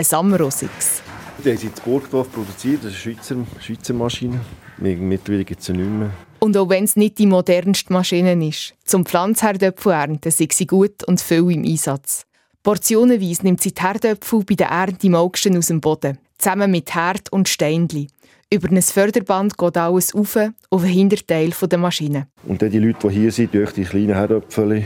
ein 0.00 0.04
Samrosix. 0.04 1.02
Die 1.44 1.50
haben 1.50 1.58
sie 1.58 1.66
in 1.66 1.72
Burgdorf 1.84 2.32
produziert, 2.32 2.82
das 2.82 2.92
ist 2.92 3.06
eine 3.06 3.14
Schweizer, 3.16 3.36
Schweizer 3.60 3.94
Maschine. 3.94 4.40
Mittlerweile 4.78 5.44
gibt 5.44 5.60
es 5.60 5.66
sie 5.66 5.72
nicht 5.72 5.90
mehr. 5.90 6.10
Und 6.38 6.56
auch 6.56 6.70
wenn 6.70 6.84
es 6.84 6.96
nicht 6.96 7.18
die 7.18 7.26
modernste 7.26 7.92
Maschine 7.92 8.48
ist, 8.48 8.74
zum 8.84 9.04
Pflanzherdöpfel 9.04 9.92
ernten 9.92 10.30
sind 10.30 10.54
sie 10.54 10.66
gut 10.66 11.04
und 11.04 11.20
viel 11.20 11.50
im 11.50 11.64
Einsatz. 11.64 12.24
Portionenweise 12.62 13.42
nimmt 13.42 13.60
sie 13.60 13.74
die 13.74 13.82
Herdöpfel 13.82 14.42
bei 14.44 14.54
der 14.54 14.68
Ernte 14.68 15.06
im 15.06 15.14
Augsten 15.14 15.56
aus 15.58 15.66
dem 15.66 15.82
Boden, 15.82 16.18
zusammen 16.38 16.70
mit 16.70 16.94
Herd 16.94 17.30
und 17.30 17.48
Steinli. 17.48 18.08
Über 18.50 18.68
ein 18.68 18.80
Förderband 18.80 19.58
geht 19.58 19.76
alles 19.76 20.14
auf 20.14 20.36
auf 20.70 20.82
den 20.82 20.90
Hinterteil 20.90 21.50
der 21.50 21.78
Maschine. 21.78 22.26
Und 22.46 22.62
dann 22.62 22.70
die 22.70 22.78
Leute, 22.78 23.06
die 23.08 23.14
hier 23.14 23.32
sind, 23.32 23.54
durch 23.54 23.72
die 23.72 23.84
kleinen 23.84 24.14
Herdöpfel 24.14 24.84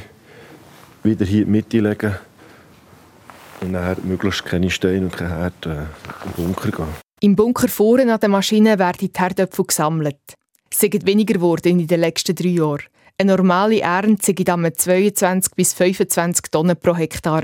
wieder 1.04 1.25
hier 1.25 1.42
in 1.42 1.47
die 1.47 1.50
Mitte 1.52 1.78
legen 1.78 2.14
und 3.61 3.73
dann 3.73 3.96
möglichst 4.04 4.44
keine 4.44 4.70
Steine 4.70 5.06
und 5.06 5.16
keine 5.16 5.30
Herd 5.30 5.66
äh, 5.66 5.87
im 6.25 6.32
Bunker 6.37 6.70
gehen. 6.70 6.88
Im 7.20 7.37
Bunker 7.37 7.68
vorne 7.68 8.12
an 8.12 8.20
der 8.20 8.28
Maschine 8.28 8.78
werden 8.78 8.99
die 9.00 9.11
Herdöpfel 9.14 9.64
gesammelt. 9.64 10.34
Es 10.70 10.80
sind 10.80 11.06
weniger 11.06 11.34
geworden 11.34 11.80
in 11.80 11.87
den 11.87 12.00
letzten 12.00 12.34
drei 12.34 12.49
Jahren. 12.49 12.82
Eine 13.16 13.37
normale 13.37 13.80
Ernte 13.80 14.34
sei 14.37 14.44
damit 14.44 14.80
22 14.80 15.54
bis 15.54 15.73
25 15.73 16.50
Tonnen 16.50 16.76
pro 16.76 16.96
Hektar. 16.96 17.42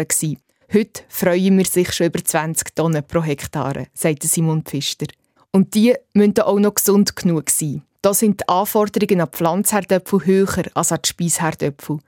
Heute 0.73 1.03
freuen 1.09 1.59
wir 1.59 1.65
sich 1.65 1.93
schon 1.93 2.09
über 2.09 2.25
20 2.25 2.75
Tonnen 2.75 3.05
pro 3.07 3.23
Hektar, 3.23 3.87
sagt 3.95 4.25
Simon 4.25 4.63
Pfister. 4.63 5.07
Und 5.53 5.75
die 5.75 5.95
müssen 6.13 6.41
auch 6.41 6.59
noch 6.59 6.75
gesund 6.75 7.15
genug 7.15 7.51
sein. 7.51 7.83
Da 8.03 8.15
sind 8.15 8.41
die 8.41 8.49
Anforderungen 8.49 9.21
an 9.21 9.29
die 9.31 9.37
Pflanzherdöpfel 9.37 10.27
höher 10.27 10.65
als 10.75 10.93
an 10.93 10.99
die 11.05 11.09
Speisherdöpfel. 11.09 11.99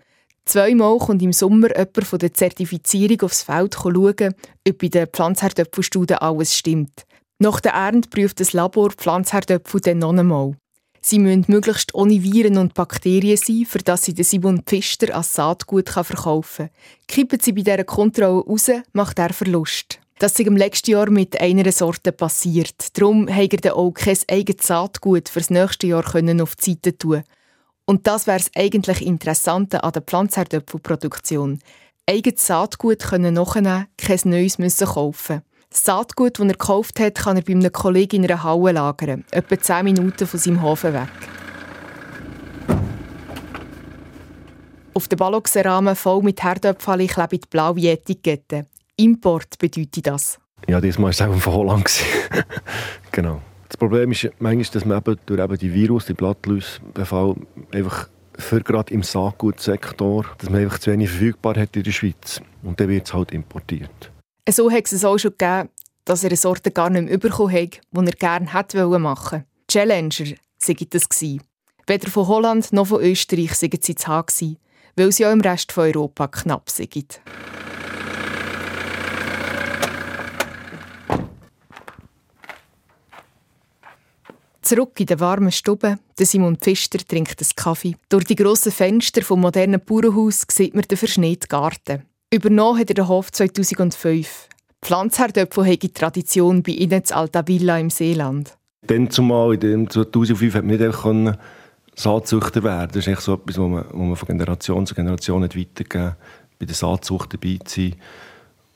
Zweimal 0.44 0.98
kommt 0.98 1.22
im 1.22 1.32
Sommer 1.32 1.68
jemand 1.68 2.04
von 2.04 2.18
der 2.18 2.34
Zertifizierung 2.34 3.22
aufs 3.22 3.42
Feld 3.42 3.74
schauen, 3.74 4.34
ob 4.68 4.78
bei 4.78 4.88
den 4.88 5.06
Pflanzherdöpfelstudien 5.06 6.18
alles 6.18 6.56
stimmt. 6.56 7.04
Nach 7.38 7.60
der 7.60 7.72
Ernte 7.72 8.08
prüft 8.08 8.40
das 8.40 8.52
Labor 8.52 8.90
Pflanzherdöpfel 8.90 9.80
dann 9.80 9.98
noch 9.98 10.16
einmal. 10.16 10.54
Sie 11.00 11.18
müssen 11.18 11.46
möglichst 11.48 11.94
ohne 11.94 12.22
Viren 12.22 12.58
und 12.58 12.74
Bakterien 12.74 13.36
sein, 13.36 13.66
für 13.66 13.78
das 13.78 14.04
sie 14.04 14.14
den 14.14 14.24
Simon 14.24 14.62
Pfister 14.64 15.16
als 15.16 15.34
Saatgut 15.34 15.88
verkaufen 15.88 16.68
kann. 16.68 16.70
Kippen 17.08 17.40
sie 17.40 17.52
bei 17.52 17.62
dieser 17.62 17.84
Kontrolle 17.84 18.44
raus, 18.44 18.70
macht 18.92 19.18
er 19.18 19.32
Verlust. 19.32 19.98
Das 20.18 20.38
ist 20.38 20.46
im 20.46 20.56
letzten 20.56 20.92
Jahr 20.92 21.10
mit 21.10 21.40
einer 21.40 21.72
Sorte 21.72 22.12
passiert. 22.12 22.96
Darum 22.96 23.28
hat 23.28 23.64
er 23.64 23.76
auch 23.76 23.90
kein 23.90 24.16
eigenes 24.30 24.64
Saatgut 24.64 25.28
für 25.28 25.40
das 25.40 25.50
nächste 25.50 25.88
Jahr 25.88 26.04
auf 26.04 26.54
die 26.56 26.70
Seite 26.70 26.96
tun 26.96 27.24
Und 27.84 28.06
das 28.06 28.26
wäre 28.26 28.38
das 28.38 28.50
eigentlich 28.56 29.04
Interessante 29.04 29.82
an 29.82 29.92
der 29.92 30.02
Pflanzherdöpfelproduktion. 30.02 31.58
Eigenes 32.08 32.46
Saatgut 32.46 33.00
können 33.00 33.34
nachnehmen, 33.34 33.86
kein 33.96 34.20
neues 34.24 34.58
müssen 34.58 34.86
kaufen. 34.86 35.42
Das 35.70 35.84
Saatgut, 35.84 36.38
das 36.38 36.46
er 36.46 36.52
gekauft 36.52 37.00
hat, 37.00 37.14
kann 37.16 37.36
er 37.36 37.42
bei 37.42 37.54
einem 37.54 37.72
Kollegen 37.72 38.24
in 38.24 38.30
einer 38.30 38.42
Halle 38.42 38.72
lagern, 38.72 39.24
etwa 39.30 39.58
10 39.58 39.84
Minuten 39.84 40.26
von 40.26 40.38
seinem 40.38 40.62
Hofen 40.62 40.92
weg. 40.92 41.08
Auf 44.94 45.08
dem 45.08 45.16
Balloxenrahmen 45.16 45.96
voll 45.96 46.22
mit 46.22 46.42
Herdöpfchen 46.42 47.06
kleben 47.06 47.40
blaue 47.48 47.90
Etikette. 47.90 48.66
Import 48.96 49.58
bedeutet 49.58 50.06
das? 50.06 50.38
Ja, 50.68 50.80
diesmal 50.80 51.04
war 51.04 51.10
es 51.10 51.22
auch 51.22 51.40
von 51.40 51.52
Holland. 51.52 51.90
genau. 53.12 53.40
Das 53.72 53.78
Problem 53.78 54.12
ist 54.12 54.28
manchmal, 54.38 54.66
dass 54.70 54.84
man 54.84 54.98
eben 54.98 55.16
durch 55.24 55.40
eben 55.40 55.56
die 55.56 55.72
Virus, 55.72 56.04
die 56.04 56.12
Blattläusebefall, 56.12 57.36
einfach 57.72 58.10
für 58.34 58.60
gerade 58.60 58.92
im 58.92 59.02
Saatgutsektor, 59.02 60.26
dass 60.36 60.50
man 60.50 60.60
einfach 60.60 60.78
zu 60.78 60.92
wenig 60.92 61.08
verfügbar 61.08 61.56
hat 61.56 61.74
in 61.74 61.82
der 61.82 61.90
Schweiz. 61.90 62.42
Und 62.62 62.78
dann 62.78 62.88
wird 62.90 63.06
es 63.06 63.14
halt 63.14 63.32
importiert. 63.32 64.12
So 64.50 64.70
hat 64.70 64.92
es 64.92 65.04
auch 65.06 65.16
schon 65.16 65.30
gegeben, 65.38 65.70
dass 66.04 66.22
er 66.22 66.30
eine 66.30 66.36
Sorte 66.36 66.70
gar 66.70 66.90
nicht 66.90 67.08
mehr 67.08 67.16
bekommen 67.16 67.50
hat, 67.50 67.80
die 67.90 68.06
er 68.06 68.12
gerne 68.12 68.52
hätte 68.52 68.86
machen 68.98 69.32
wollen. 69.32 69.44
Challenger 69.68 70.36
sei 70.58 70.76
das 70.90 71.08
gewesen. 71.08 71.42
Weder 71.86 72.10
von 72.10 72.28
Holland 72.28 72.74
noch 72.74 72.88
von 72.88 73.02
Österreich 73.02 73.54
sei 73.54 73.70
sie 73.80 73.94
zu 73.94 74.06
haben, 74.06 74.58
weil 74.96 75.12
sie 75.12 75.24
auch 75.24 75.32
im 75.32 75.40
Rest 75.40 75.72
von 75.72 75.84
Europa 75.84 76.28
knapp 76.28 76.68
sind. 76.68 77.22
Zurück 84.72 84.98
in 85.00 85.04
der 85.04 85.20
warmen 85.20 85.52
Stube, 85.52 85.98
der 86.18 86.24
Simon 86.24 86.56
Pfister 86.56 86.96
trinkt 86.96 87.38
einen 87.38 87.50
Kaffee. 87.56 87.94
Durch 88.08 88.24
die 88.24 88.36
grossen 88.36 88.72
Fenster 88.72 89.20
vom 89.20 89.42
modernen 89.42 89.82
Bauernhaus 89.84 90.46
sieht 90.50 90.74
man 90.74 90.80
den 90.84 90.96
verschneiten 90.96 91.46
Garten. 91.46 92.04
Übernommen 92.32 92.80
hat 92.80 92.88
er 92.88 92.94
den 92.94 93.06
Hof 93.06 93.30
2005. 93.30 94.48
Pflanzherdöpfel 94.80 95.76
die 95.76 95.92
Tradition 95.92 96.62
bei 96.62 96.72
ihnen 96.72 97.04
zu 97.04 97.14
Alta 97.14 97.46
Villa 97.46 97.78
im 97.78 97.90
Seeland. 97.90 98.56
Dann 98.86 99.10
zumal, 99.10 99.62
in 99.62 99.90
2005, 99.90 100.54
hat 100.54 100.64
man 100.64 100.78
nicht 100.78 101.38
Saatzüchter 101.94 102.62
werden. 102.62 102.92
Das 102.94 103.06
ist 103.06 103.08
echt 103.08 103.20
so 103.20 103.34
etwas, 103.34 103.58
was 103.58 103.68
man, 103.68 103.84
was 103.84 103.92
man 103.92 104.16
von 104.16 104.28
Generation 104.28 104.86
zu 104.86 104.94
Generation 104.94 105.42
weitergeben 105.42 106.16
bei 106.58 106.64
der 106.64 106.74
Saatzucht 106.74 107.34
dabei 107.34 107.58
zu 107.62 107.78
sein. 107.78 107.96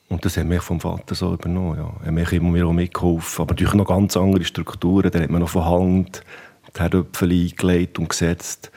Und 0.09 0.25
das 0.25 0.37
haben 0.37 0.51
wir 0.51 0.61
vom 0.61 0.81
Vater 0.81 1.15
so 1.15 1.35
übernommen. 1.35 1.79
Ja. 1.79 2.23
Hat 2.25 2.33
immer 2.33 2.51
mehr 2.51 2.73
mitgeholfen. 2.73 3.43
Aber 3.43 3.55
natürlich 3.55 3.75
noch 3.75 3.87
ganz 3.87 4.17
andere 4.17 4.45
Strukturen. 4.45 5.11
Da 5.11 5.21
hat 5.21 5.31
man 5.31 5.41
noch 5.41 5.49
von 5.49 5.65
Hand 5.65 6.23
die 6.77 6.81
Herdöpfel 6.81 7.33
eingelegt 7.33 7.99
und 7.99 8.09
gesetzt. 8.09 8.71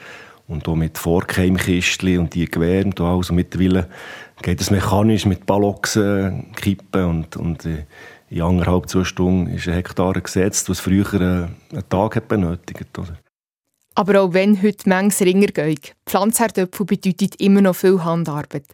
Und 0.48 0.66
auch 0.66 0.74
mit 0.74 0.98
Vorkeimkistchen 0.98 2.18
und 2.18 2.34
die 2.34 2.46
gewärmt. 2.46 3.00
Also 3.00 3.32
mittlerweile 3.32 3.88
geht 4.42 4.60
es 4.60 4.72
mechanisch 4.72 5.24
mit 5.24 5.46
Balloxen 5.46 6.52
kippen. 6.56 7.04
Und, 7.04 7.36
und 7.36 7.64
äh, 7.64 7.84
in 8.30 8.42
anderthalb, 8.42 8.88
zwei 8.88 9.04
Stunden 9.04 9.52
ist 9.52 9.68
ein 9.68 9.74
Hektar 9.74 10.14
gesetzt, 10.14 10.68
was 10.68 10.80
früher 10.80 11.12
einen 11.14 11.88
Tag 11.88 12.16
hat 12.16 12.26
benötigt. 12.26 12.98
Oder? 12.98 13.16
Aber 13.94 14.22
auch 14.22 14.32
wenn 14.32 14.60
heute 14.62 14.88
manches 14.88 15.20
ringer 15.20 15.48
geht, 15.48 15.94
Pflanzherdöpfel 16.06 16.86
bedeutet 16.86 17.40
immer 17.40 17.60
noch 17.60 17.76
viel 17.76 18.02
Handarbeit. 18.02 18.64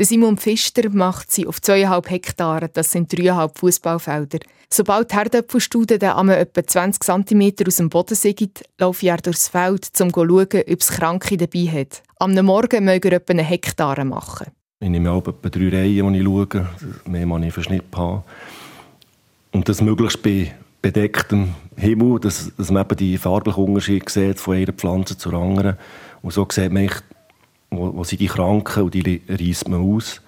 Der 0.00 0.06
Simon 0.06 0.38
Pfister 0.38 0.88
macht 0.88 1.30
sie 1.30 1.46
auf 1.46 1.60
zweieinhalb 1.60 2.08
Hektare, 2.08 2.70
das 2.70 2.90
sind 2.90 3.12
dreieinhalb 3.12 3.58
Fußballfelder. 3.58 4.38
Sobald 4.72 5.10
die 5.10 5.16
Herdöpfelstudie 5.16 5.98
dann 5.98 6.16
einmal 6.16 6.38
etwa 6.38 6.66
20 6.66 7.02
cm 7.02 7.52
aus 7.68 7.76
dem 7.76 7.90
Boden 7.90 8.14
sind, 8.14 8.62
laufe 8.78 9.06
ich 9.06 9.20
durchs 9.20 9.48
Feld, 9.48 9.90
um 10.00 10.10
zu 10.10 10.10
schauen, 10.10 10.46
ob 10.46 10.80
es 10.80 10.88
Kranke 10.88 11.36
dabei 11.36 11.66
hat. 11.66 12.02
Am 12.18 12.32
Morgen 12.32 12.86
möge 12.86 13.10
er 13.10 13.16
etwa 13.16 13.32
einen 13.32 13.44
Hektar 13.44 14.02
machen. 14.06 14.46
Ich 14.80 14.88
nehme 14.88 15.10
auch 15.10 15.28
etwa 15.28 15.50
drei 15.50 15.68
Reihen, 15.68 16.14
die 16.14 16.20
ich 16.20 16.24
schaue, 16.24 16.68
mehr 17.04 17.26
muss 17.26 17.42
ich 17.42 17.52
verschnitten 17.52 17.94
haben. 17.94 18.24
Und 19.52 19.68
das 19.68 19.82
möglichst 19.82 20.22
bei 20.22 20.54
bedecktem 20.80 21.54
Himmel, 21.76 22.20
dass, 22.20 22.50
dass 22.56 22.70
man 22.70 22.86
eben 22.86 22.96
die 22.96 23.18
farblichen 23.18 23.64
Unterschiede 23.64 24.10
sieht 24.10 24.40
von 24.40 24.56
einer 24.56 24.72
Pflanze 24.72 25.18
zur 25.18 25.34
anderen. 25.34 25.76
Und 26.22 26.32
so 26.32 26.46
sieht 26.50 26.72
man 26.72 26.84
wo, 27.70 27.94
wo 27.94 28.04
sind 28.04 28.20
die 28.20 28.26
Kranken 28.26 28.84
und 28.84 28.94
die 28.94 29.22
reißt 29.28 29.68
man 29.68 29.80
aus 29.80 30.20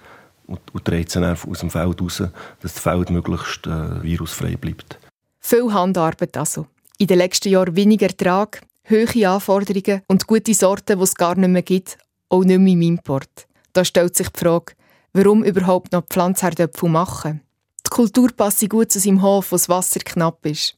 und, 0.47 0.59
und 0.73 0.87
dreht 0.87 1.11
sie 1.11 1.23
aus 1.23 1.59
dem 1.59 1.69
Feld 1.69 2.01
raus, 2.01 2.17
dass 2.17 2.73
das 2.73 2.79
Feld 2.79 3.09
möglichst 3.09 3.67
äh, 3.67 4.03
virusfrei 4.03 4.55
bleibt. 4.55 4.99
Viel 5.39 5.73
Handarbeit 5.73 6.35
also. 6.37 6.67
In 6.97 7.07
den 7.07 7.17
letzten 7.17 7.49
Jahren 7.49 7.75
weniger 7.75 8.07
Ertrag, 8.07 8.61
hohe 8.89 9.29
Anforderungen 9.29 10.01
und 10.07 10.27
gute 10.27 10.53
Sorten, 10.53 10.97
die 10.97 11.03
es 11.03 11.15
gar 11.15 11.35
nicht 11.35 11.49
mehr 11.49 11.61
gibt, 11.61 11.97
auch 12.29 12.43
nicht 12.43 12.59
mehr 12.59 12.73
im 12.73 12.81
Import. 12.81 13.47
Da 13.73 13.83
stellt 13.83 14.15
sich 14.15 14.29
die 14.29 14.39
Frage, 14.39 14.73
warum 15.13 15.43
überhaupt 15.43 15.91
noch 15.91 16.05
Pflanzherdöpfel 16.05 16.89
machen? 16.89 17.41
Die 17.85 17.89
Kultur 17.89 18.29
passt 18.35 18.67
gut 18.69 18.91
zu 18.91 18.99
seinem 18.99 19.21
Hof, 19.21 19.51
wo 19.51 19.55
das 19.55 19.69
Wasser 19.69 19.99
knapp 19.99 20.45
ist. 20.45 20.75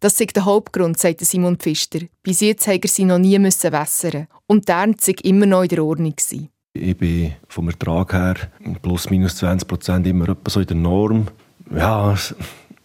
Das 0.00 0.20
ist 0.20 0.36
der 0.36 0.44
Hauptgrund, 0.44 0.98
sagt 0.98 1.20
Simon 1.20 1.56
Pfister. 1.56 2.00
Bis 2.22 2.40
jetzt 2.40 2.68
er 2.68 2.78
sie 2.84 3.04
noch 3.04 3.18
nie 3.18 3.42
wässern. 3.42 4.26
Und 4.46 4.68
der 4.68 4.76
Ernte 4.76 5.08
war 5.08 5.24
immer 5.24 5.46
noch 5.46 5.62
in 5.62 5.68
der 5.68 5.84
Ordnung. 5.84 6.14
Ich 6.74 6.96
bin 6.96 7.32
vom 7.48 7.68
Ertrag 7.68 8.12
her 8.12 8.34
plus 8.82 9.08
minus 9.08 9.36
20 9.36 9.66
Prozent 9.66 10.06
immer 10.06 10.28
etwa 10.28 10.50
so 10.50 10.60
in 10.60 10.66
der 10.66 10.76
Norm. 10.76 11.26
Ja, 11.74 12.14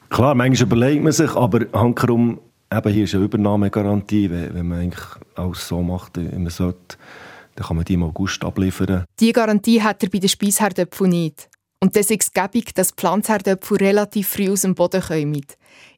klar, 0.10 0.34
manchmal 0.36 0.68
überlegt 0.68 1.04
man 1.04 1.12
sich, 1.12 1.36
aber 1.36 1.66
hankerum, 1.74 2.40
eben 2.72 2.94
hier 2.94 3.04
ist 3.04 3.16
eine 3.16 3.26
Übernahmegarantie, 3.26 4.30
wenn, 4.32 4.68
man 4.68 4.80
eigentlich 4.80 5.06
alles 5.36 5.68
so 5.68 5.82
macht, 5.82 6.18
wie 6.18 6.38
man 6.38 6.50
sollte, 6.50 6.98
dann 7.56 7.68
kann 7.68 7.76
man 7.76 7.86
die 7.86 7.96
im 7.96 8.04
August 8.04 8.44
abliefern. 8.46 9.04
Diese 9.20 9.34
Garantie 9.34 9.82
hat 9.82 10.02
er 10.04 10.10
bei 10.10 10.20
den 10.20 10.30
Speisherdöpfeln 10.30 11.10
nicht. 11.10 11.50
Und 11.84 11.96
das 11.96 12.12
ist 12.12 12.34
gäbig, 12.36 12.76
dass 12.76 12.92
Pflanzherdöpfel 12.92 13.78
relativ 13.78 14.30
früh 14.30 14.52
aus 14.52 14.62
dem 14.62 14.76
Boden 14.76 15.02
kommen. 15.02 15.46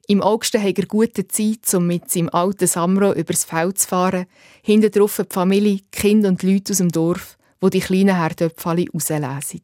Im 0.06 0.22
August 0.22 0.54
hat 0.54 0.78
er 0.78 0.86
gute 0.86 1.28
Zeit, 1.28 1.72
um 1.74 1.86
mit 1.86 2.10
seinem 2.10 2.30
alten 2.30 2.66
Samro 2.66 3.12
übers 3.12 3.44
Feld 3.44 3.78
zu 3.78 3.88
fahren. 3.88 4.26
Hinten 4.62 4.90
drauf 4.90 5.20
die 5.22 5.32
Familie, 5.32 5.80
Kinder 5.92 6.30
und 6.30 6.42
Leute 6.42 6.72
aus 6.72 6.78
dem 6.78 6.90
Dorf, 6.90 7.36
wo 7.60 7.68
die 7.68 7.80
kleinen 7.80 8.16
Herdöpfel 8.16 8.86
rauslesen. 8.92 9.62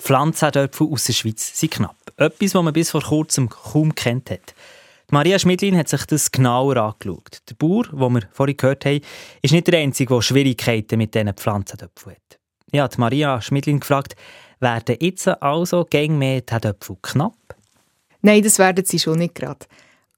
Pflanzherdöpfel 0.00 0.88
aus 0.92 1.04
der 1.04 1.12
Schweiz 1.12 1.58
sind 1.58 1.72
knapp. 1.72 1.96
Etwas, 2.16 2.54
was 2.54 2.62
man 2.62 2.72
bis 2.72 2.90
vor 2.90 3.02
kurzem 3.02 3.48
kaum 3.48 3.94
kennt 3.96 4.30
hat. 4.30 4.54
Maria 5.10 5.38
Schmidlin 5.38 5.76
hat 5.76 5.88
sich 5.88 6.04
das 6.04 6.30
genauer 6.30 6.76
angeschaut. 6.76 7.40
Der 7.48 7.54
Bauer, 7.54 7.84
den 7.84 8.14
wir 8.14 8.28
vorhin 8.30 8.56
gehört 8.56 8.84
haben, 8.84 9.00
ist 9.42 9.52
nicht 9.52 9.66
der 9.66 9.80
Einzige, 9.80 10.14
der 10.14 10.22
Schwierigkeiten 10.22 10.98
mit 10.98 11.14
diesen 11.14 11.32
Pflanzendöpfeln 11.32 12.14
hat. 12.14 12.38
Ich 12.70 12.78
habe 12.78 12.94
Maria 12.98 13.40
Schmidlin 13.40 13.80
gefragt, 13.80 14.14
werden 14.60 14.96
jetzt 15.00 15.28
also 15.28 15.84
gegen 15.84 16.18
mehr 16.18 16.42
Herdöpfel 16.48 16.96
knapp? 17.02 17.34
Nein, 18.22 18.42
das 18.42 18.58
werden 18.58 18.84
sie 18.84 18.98
schon 18.98 19.18
nicht 19.18 19.34
gerade. 19.34 19.66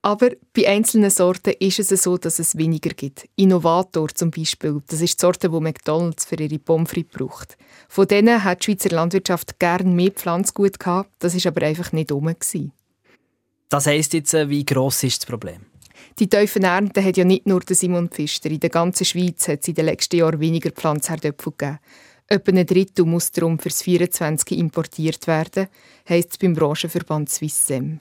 Aber 0.02 0.30
bei 0.54 0.66
einzelnen 0.66 1.10
Sorten 1.10 1.52
ist 1.58 1.78
es 1.78 1.88
so, 2.02 2.16
dass 2.16 2.38
es 2.38 2.56
weniger 2.56 2.90
gibt. 2.90 3.28
Innovator 3.36 4.08
zum 4.08 4.30
Beispiel, 4.30 4.80
das 4.86 5.02
ist 5.02 5.20
die 5.20 5.20
Sorte, 5.20 5.50
die 5.50 5.60
McDonalds 5.60 6.24
für 6.24 6.36
ihre 6.36 6.58
Pommes 6.58 6.88
frites 6.88 7.12
braucht. 7.12 7.58
Von 7.86 8.06
denen 8.06 8.42
hat 8.42 8.60
die 8.60 8.64
Schweizer 8.64 8.88
Landwirtschaft 8.90 9.58
gern 9.58 9.94
mehr 9.94 10.10
Pflanzgut 10.10 10.80
gehabt, 10.80 11.10
das 11.18 11.34
ist 11.34 11.46
aber 11.46 11.66
einfach 11.66 11.92
nicht 11.92 12.10
rum. 12.10 12.34
Das 13.68 13.86
heisst 13.86 14.14
jetzt, 14.14 14.32
äh, 14.32 14.48
wie 14.48 14.64
gross 14.64 15.02
ist 15.02 15.20
das 15.22 15.26
Problem? 15.26 15.66
Die 16.18 16.28
tiefen 16.28 16.64
Ernte 16.64 17.04
hat 17.04 17.16
ja 17.16 17.24
nicht 17.24 17.46
nur 17.46 17.60
der 17.60 17.76
Simon 17.76 18.08
Pfister. 18.08 18.50
In 18.50 18.60
der 18.60 18.70
ganzen 18.70 19.04
Schweiz 19.04 19.48
hat 19.48 19.60
es 19.60 19.68
in 19.68 19.74
den 19.74 19.84
letzten 19.84 20.16
Jahren 20.16 20.40
weniger 20.40 20.70
Pflanzherdöpfel 20.70 21.52
gegeben. 21.56 21.78
Etwa 22.32 22.52
ein 22.52 22.64
Drittel 22.64 23.06
muss 23.06 23.32
darum 23.32 23.58
für 23.58 23.70
das 23.70 23.82
24 23.82 24.56
importiert 24.56 25.26
werden, 25.26 25.66
heisst 26.08 26.30
es 26.30 26.38
beim 26.38 26.54
Branchenverband 26.54 27.28
Swissem. 27.28 27.98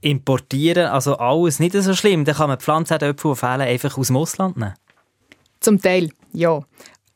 Importieren, 0.00 0.86
also 0.86 1.18
alles 1.18 1.58
nicht 1.58 1.74
so 1.74 1.94
schlimm, 1.94 2.24
dann 2.24 2.36
kann 2.36 2.48
man 2.48 2.58
Pflanzentöpfe, 2.58 3.28
die 3.28 3.36
fehlen, 3.36 3.60
einfach 3.60 3.98
aus 3.98 4.06
dem 4.06 4.16
Ausland 4.16 4.56
nehmen? 4.56 4.74
Zum 5.60 5.78
Teil, 5.78 6.10
ja. 6.32 6.64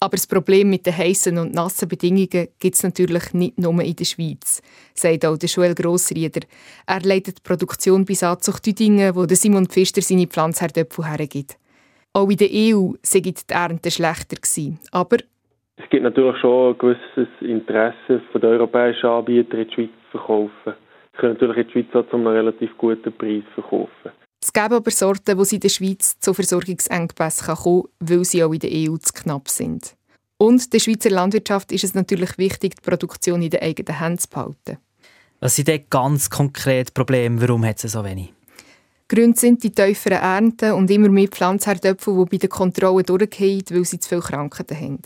Aber 0.00 0.16
das 0.16 0.26
Problem 0.26 0.68
mit 0.68 0.84
den 0.84 0.98
heißen 0.98 1.38
und 1.38 1.54
nassen 1.54 1.88
Bedingungen 1.88 2.48
gibt 2.58 2.74
es 2.74 2.82
natürlich 2.82 3.32
nicht 3.32 3.58
nur 3.58 3.80
in 3.82 3.96
der 3.96 4.04
Schweiz, 4.04 4.60
sagt 4.94 5.24
auch 5.24 5.38
der 5.38 5.48
Joel 5.48 5.74
Grossrieder. 5.74 6.40
Er 6.84 7.00
leitet 7.00 7.38
die 7.38 7.42
Produktion 7.42 8.04
bei 8.04 8.12
Saatzucht 8.12 8.66
Düdingen, 8.66 9.14
wo 9.14 9.26
Simon 9.28 9.66
Pfister 9.66 10.02
seine 10.02 10.26
Pflanzentöpfe 10.26 11.06
hergibt. 11.06 11.56
Auch 12.12 12.28
in 12.28 12.36
der 12.36 12.48
EU 12.52 12.92
sei 13.02 13.20
die 13.20 13.34
Ernte 13.48 13.90
schlechter 13.90 14.36
gewesen. 14.36 14.78
Aber 14.90 15.18
es 15.82 15.88
gibt 15.88 16.02
natürlich 16.02 16.38
schon 16.40 16.74
ein 16.74 16.78
gewisses 16.78 17.28
Interesse 17.40 18.20
von 18.30 18.40
den 18.40 18.50
europäischen 18.50 19.06
Anbietern 19.06 19.60
in 19.60 19.68
die 19.68 19.74
Schweiz 19.74 19.90
zu 20.12 20.18
verkaufen. 20.18 20.74
Sie 21.12 21.18
können 21.18 21.32
natürlich 21.34 21.56
in 21.56 21.66
die 21.66 21.72
Schweiz 21.72 21.94
auch 21.94 22.10
zu 22.10 22.16
einem 22.16 22.26
relativ 22.26 22.76
guten 22.76 23.12
Preis 23.12 23.44
verkaufen. 23.54 24.10
Es 24.42 24.52
gibt 24.52 24.72
aber 24.72 24.90
Sorten, 24.90 25.38
die 25.38 25.54
in 25.54 25.60
der 25.60 25.68
Schweiz 25.68 26.18
zu 26.18 26.34
Versorgungsengpässen 26.34 27.54
kommen 27.54 27.82
können, 27.82 27.94
weil 28.00 28.24
sie 28.24 28.44
auch 28.44 28.52
in 28.52 28.58
der 28.58 28.70
EU 28.70 28.96
zu 28.96 29.12
knapp 29.12 29.48
sind. 29.48 29.94
Und 30.38 30.72
der 30.72 30.78
Schweizer 30.78 31.10
Landwirtschaft 31.10 31.72
ist 31.72 31.84
es 31.84 31.94
natürlich 31.94 32.36
wichtig, 32.38 32.74
die 32.76 32.90
Produktion 32.90 33.42
in 33.42 33.50
den 33.50 33.62
eigenen 33.62 33.98
Händen 33.98 34.18
zu 34.18 34.28
behalten. 34.28 34.78
Was 35.40 35.56
sind 35.56 35.68
denn 35.68 35.84
ganz 35.88 36.28
konkret 36.30 36.94
Probleme? 36.94 37.40
Warum 37.40 37.64
hat 37.64 37.82
es 37.82 37.92
so 37.92 38.04
wenig? 38.04 38.32
Gründe 39.08 39.38
sind 39.38 39.62
die 39.62 39.70
tieferen 39.72 40.18
Ernten 40.18 40.72
und 40.72 40.90
immer 40.90 41.08
mehr 41.08 41.28
Pflanzherdöpfel, 41.28 42.14
die 42.14 42.30
bei 42.30 42.36
den 42.36 42.50
Kontrollen 42.50 43.04
durchgehen, 43.04 43.64
weil 43.70 43.84
sie 43.84 43.98
zu 43.98 44.08
viele 44.08 44.20
Krankheiten 44.20 44.76
haben. 44.76 45.02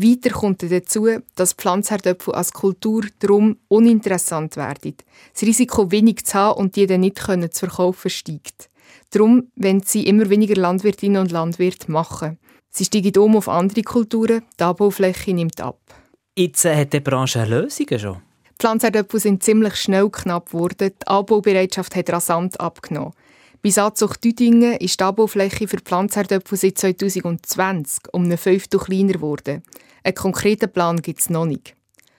Weiter 0.00 0.30
kommt 0.30 0.62
dazu, 0.62 1.08
dass 1.34 1.54
Pflanzherdöpfel 1.54 2.34
als 2.34 2.52
Kultur 2.52 3.04
darum 3.18 3.56
uninteressant 3.66 4.56
werden. 4.56 4.94
Das 5.32 5.42
Risiko, 5.42 5.90
wenig 5.90 6.24
zu 6.24 6.34
haben 6.34 6.60
und 6.60 6.76
die 6.76 6.86
dann 6.86 7.00
nicht 7.00 7.16
können 7.16 7.50
zu 7.50 7.66
verkaufen, 7.66 8.08
steigt. 8.08 8.70
Darum 9.10 9.48
wenn 9.56 9.80
sie 9.80 10.06
immer 10.06 10.30
weniger 10.30 10.54
Landwirtinnen 10.54 11.20
und 11.20 11.32
Landwirte 11.32 11.90
machen. 11.90 12.38
Sie 12.70 12.84
steigen 12.84 13.16
um 13.18 13.36
auf 13.36 13.48
andere 13.48 13.82
Kulturen, 13.82 14.42
die 14.58 14.62
Anbaufläche 14.62 15.34
nimmt 15.34 15.60
ab. 15.60 15.80
Jetzt 16.36 16.64
hat 16.64 16.92
die 16.92 17.00
Branche 17.00 17.44
Lösungen 17.44 17.98
schon. 17.98 18.18
Die 18.50 18.54
Pflanzherdöpfel 18.60 19.18
sind 19.18 19.42
ziemlich 19.42 19.74
schnell 19.74 20.08
knapp 20.10 20.50
geworden. 20.52 20.92
Die 21.02 21.06
Anbaubereitschaft 21.08 21.96
hat 21.96 22.10
rasant 22.10 22.60
abgenommen. 22.60 23.14
Bei 23.60 23.70
Saatzucht 23.70 24.22
Düdingen 24.22 24.74
ist 24.74 25.00
die 25.00 25.04
Anbaufläche 25.04 25.66
für 25.66 25.78
Pflanzherdöpfel 25.78 26.56
seit 26.56 26.78
2020 26.78 28.04
um 28.12 28.24
eine 28.24 28.36
Fünftel 28.36 28.78
kleiner 28.78 29.14
geworden. 29.14 29.64
Einen 30.04 30.14
konkreten 30.14 30.72
Plan 30.72 30.98
gibt 30.98 31.18
es 31.18 31.28
noch 31.28 31.44
nicht. 31.44 31.74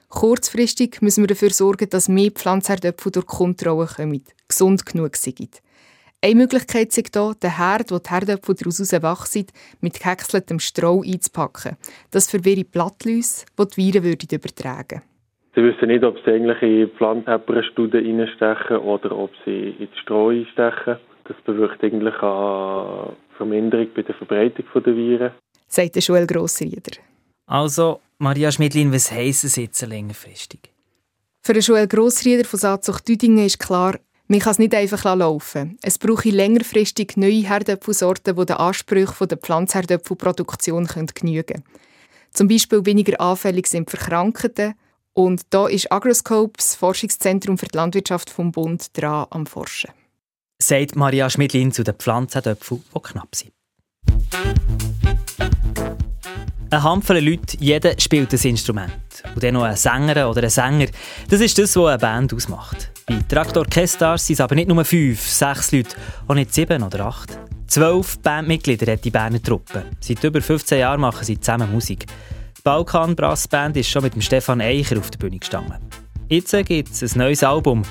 Kurzfristig 0.10 1.02
müssen 1.02 1.24
wir 1.24 1.28
dafür 1.28 1.52
sorgen, 1.52 1.90
dass 1.90 2.10
mehr 2.10 2.32
Pflanzherdöpfel 2.32 3.14
durch 3.14 3.26
Kontrolle 3.26 3.88
kommen, 3.88 4.22
gesund 4.50 4.86
genug 4.86 5.16
sind. 5.16 5.62
Eine 6.22 6.36
Möglichkeit 6.36 6.90
ist 6.90 7.10
hier, 7.14 7.34
den 7.42 7.58
Herd, 7.58 7.92
wo 7.92 8.00
die 8.00 8.10
Herdöpfel 8.10 8.56
daraus 8.56 8.92
wachsen, 9.02 9.46
mit 9.80 9.98
gehäckseltem 9.98 10.60
Stroh 10.60 11.04
einzupacken. 11.04 11.78
Das 12.12 12.30
verwirrt 12.30 12.72
Blattläuse, 12.72 13.46
die 13.58 13.66
die 13.66 14.04
Viren 14.04 14.18
übertragen 14.30 14.90
würden. 14.90 15.10
Sie 15.56 15.64
wissen 15.64 15.88
nicht, 15.88 16.04
ob 16.04 16.18
sie 16.26 16.32
eigentlich 16.32 16.62
in 16.62 16.90
Pflanzenhepperstudien 16.98 18.20
reinstechen 18.20 18.78
oder 18.78 19.18
ob 19.18 19.32
sie 19.46 19.70
ins 19.80 19.98
Stroh 20.00 20.30
einstechen. 20.30 20.98
Das 21.30 21.38
bewirkt 21.46 21.84
eigentlich 21.84 22.16
eine 22.24 23.16
Verminderung 23.38 23.88
bei 23.96 24.02
der 24.02 24.16
Verbreitung 24.16 24.66
der 24.84 24.96
Viren. 24.96 25.32
Sagt 25.68 25.94
der 25.94 26.02
Joel 26.02 26.26
Grossrieder. 26.26 26.98
Also, 27.46 28.02
Maria 28.18 28.52
Schmidlin, 28.52 28.92
was 28.92 29.12
heisst 29.12 29.44
es 29.44 29.56
jetzt 29.56 29.86
längerfristig? 29.86 30.60
Für 31.44 31.54
den 31.54 31.62
Joel 31.62 31.88
Grossrieder 31.88 32.46
von 32.46 32.60
Saatzucht 32.60 33.08
Düdingen 33.08 33.46
ist 33.46 33.60
klar, 33.60 34.00
man 34.28 34.40
kann 34.40 34.52
es 34.52 34.60
nicht 34.60 34.74
einfach 34.74 35.04
laufen. 35.16 35.78
Es 35.84 36.00
brauche 36.00 36.30
längerfristig 36.30 37.16
neue 37.16 37.48
Herdöpfelsorten, 37.48 38.36
die 38.36 38.46
den 38.46 38.56
Ansprüchen 38.58 39.28
der 39.28 39.38
Pflanzherdöpfelproduktion 39.38 40.88
genügen 41.14 41.46
können. 41.46 41.64
Zum 42.32 42.48
Beispiel 42.48 42.86
weniger 42.88 43.22
anfällig 43.22 43.68
sind 43.68 43.90
für 43.90 43.98
Krankheiten. 43.98 44.74
Und 45.14 45.42
da 45.52 45.68
ist 45.68 45.92
Agroscope, 45.92 46.54
das 46.58 46.76
Forschungszentrum 46.76 47.60
für 47.60 47.68
die 47.68 47.78
Landwirtschaft 47.78 48.32
vom 48.32 48.52
Bund, 48.52 48.98
dran 48.98 49.28
am 49.30 49.46
Forschen. 49.46 49.92
Sagt 50.62 50.98
Maria 50.98 51.30
Schmidlin 51.30 51.72
zu 51.72 51.84
den 51.84 51.96
Pflanzherdöpfeln, 51.96 52.84
die 52.94 53.00
knapp 53.02 53.34
sind. 53.34 53.54
Ein 56.70 56.84
Handvoll 56.84 57.20
Leute, 57.20 57.58
jeder 57.62 57.98
spielt 57.98 58.34
ein 58.34 58.40
Instrument. 58.42 58.92
Und 59.34 59.42
dann 59.42 59.54
noch 59.54 59.64
ein 59.64 59.78
Sänger 59.78 60.30
oder 60.30 60.44
ein 60.44 60.50
Sänger. 60.50 60.88
Das 61.30 61.40
ist 61.40 61.58
das, 61.58 61.76
was 61.78 61.88
eine 61.88 61.98
Band 61.98 62.34
ausmacht. 62.34 62.92
Bei 63.08 63.20
Traktor 63.28 63.66
Kestars 63.66 64.28
sind 64.28 64.34
es 64.34 64.42
aber 64.42 64.54
nicht 64.54 64.68
nur 64.68 64.84
fünf, 64.84 65.26
sechs 65.26 65.72
Leute, 65.72 65.96
auch 66.28 66.36
nicht 66.36 66.54
sieben 66.54 66.84
oder 66.84 67.06
acht. 67.06 67.40
Zwölf 67.68 68.20
Bandmitglieder 68.20 68.92
hat 68.92 69.06
die 69.06 69.12
Berner 69.12 69.42
Truppe. 69.42 69.86
Seit 70.02 70.24
über 70.24 70.42
15 70.42 70.80
Jahren 70.80 71.00
machen 71.00 71.24
sie 71.24 71.40
zusammen 71.40 71.72
Musik. 71.72 72.06
Die 72.58 72.62
Balkan 72.64 73.16
Brass 73.16 73.48
Band 73.48 73.78
ist 73.78 73.90
schon 73.90 74.04
mit 74.04 74.14
dem 74.14 74.22
Stefan 74.22 74.60
Eicher 74.60 75.00
auf 75.00 75.10
der 75.10 75.20
Bühne 75.20 75.40
gestanden. 75.40 75.78
Jetzt 76.30 76.52
gibt 76.68 76.92
es 76.92 77.16
ein 77.16 77.18
neues 77.18 77.42
Album. 77.42 77.82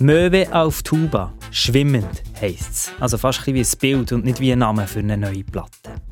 Möwe 0.00 0.52
auf 0.52 0.82
Tuba. 0.82 1.32
Schwimmend 1.52 2.24
heisst 2.40 2.72
es. 2.72 2.92
Also 2.98 3.18
fast 3.18 3.46
wie 3.46 3.60
ein 3.60 3.78
Bild 3.78 4.10
und 4.10 4.24
nicht 4.24 4.40
wie 4.40 4.50
ein 4.50 4.58
Name 4.58 4.88
für 4.88 4.98
eine 4.98 5.16
neue 5.16 5.44
Platte. 5.44 6.02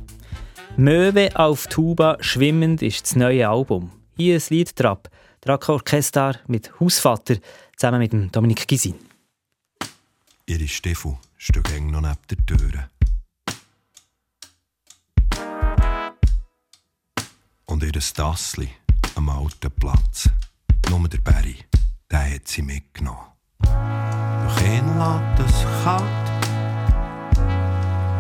Möwe 0.77 1.35
auf 1.35 1.67
Tuba 1.67 2.19
schwimmend 2.21 2.83
ist 2.83 3.03
das 3.03 3.17
neue 3.17 3.49
Album. 3.49 3.91
Hier 4.17 4.37
ein 4.37 4.43
Lied. 4.51 4.73
Drac 4.79 5.69
Orchester 5.69 6.39
mit 6.47 6.71
Hausvater 6.79 7.39
zusammen 7.77 7.99
mit 7.99 8.13
dem 8.13 8.31
Dominik 8.31 8.69
Gisin. 8.69 8.95
Ihre 10.47 10.69
Stiefel 10.69 11.17
stehen 11.37 11.65
eng 11.75 11.91
noch 11.91 12.01
neben 12.01 12.17
der 12.31 12.47
Tür. 12.47 12.89
Und 17.67 17.83
ihr 17.83 17.93
Tassli 17.93 18.69
am 19.17 19.29
alten 19.29 19.73
Platz. 19.73 20.31
Nur 20.91 21.09
der 21.09 21.19
Barry, 21.19 21.57
der 22.13 22.35
hat 22.35 22.47
sie 22.47 22.63
mitgenommen. 22.63 23.19
Doch 23.65 24.61
ihn 24.61 24.99
lässt 24.99 25.41
es 25.49 25.67
kalt. 25.83 26.05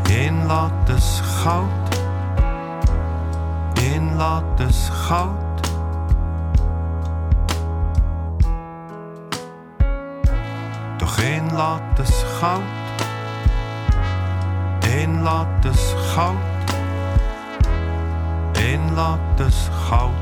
Ihn 0.08 0.48
lässt 0.48 0.88
es 0.88 1.22
kalt 1.44 1.92
ihn 3.94 4.18
lässt 4.18 4.60
es 4.60 4.90
kalt. 5.08 5.62
Doch 10.98 11.18
lässt 11.50 11.98
es 11.98 12.24
kalt. 12.40 12.62
Ihn 14.94 15.24
lässt 15.24 15.64
es 15.64 15.94
kalt. 16.14 16.36
Ihn 18.58 18.94
lässt 18.94 19.40
es 19.40 19.70
kalt. 19.88 20.21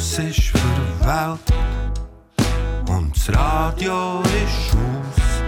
Strauss 0.00 0.18
ist 0.18 0.48
verwelkt 0.48 1.52
und 2.88 3.14
das 3.14 3.36
Radio 3.36 4.22
ist 4.22 4.74
aus. 4.74 5.42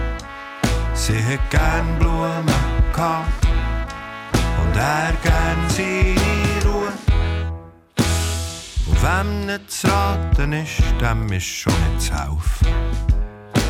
Sie 0.93 1.17
hat 1.17 1.49
gern 1.49 1.97
Blumen 1.97 2.45
gehabt 2.93 3.47
und 4.61 4.77
er 4.77 5.13
gern 5.23 5.69
seine 5.69 6.71
Ruhe. 6.71 6.93
Und 8.85 9.03
wem 9.03 9.47
nicht 9.47 9.71
zu 9.71 9.87
raten 9.87 10.53
ist, 10.53 10.83
dem 11.01 11.31
ist 11.31 11.45
schon 11.45 11.73
nicht 11.89 12.01
zu 12.03 12.13
helfen. 12.13 12.67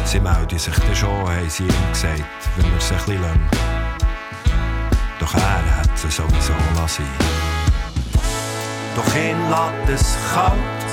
Sie 0.03 0.19
melden 0.19 0.59
sich 0.59 0.75
dann 0.75 0.95
schon, 0.95 1.09
haben 1.09 1.49
sie 1.49 1.63
ihm 1.63 1.89
gesagt, 1.93 2.25
wenn 2.57 2.73
er 2.73 2.81
sich 2.81 2.91
ein 2.91 3.05
bisschen 3.05 3.49
Doch 5.19 5.33
er 5.33 5.77
hat 5.77 5.97
sie 5.97 6.11
sowieso 6.11 6.53
lassen. 6.75 7.52
Doch 8.95 9.15
ihn 9.15 9.39
lässt 9.49 9.89
es 9.89 10.17
kalt, 10.33 10.89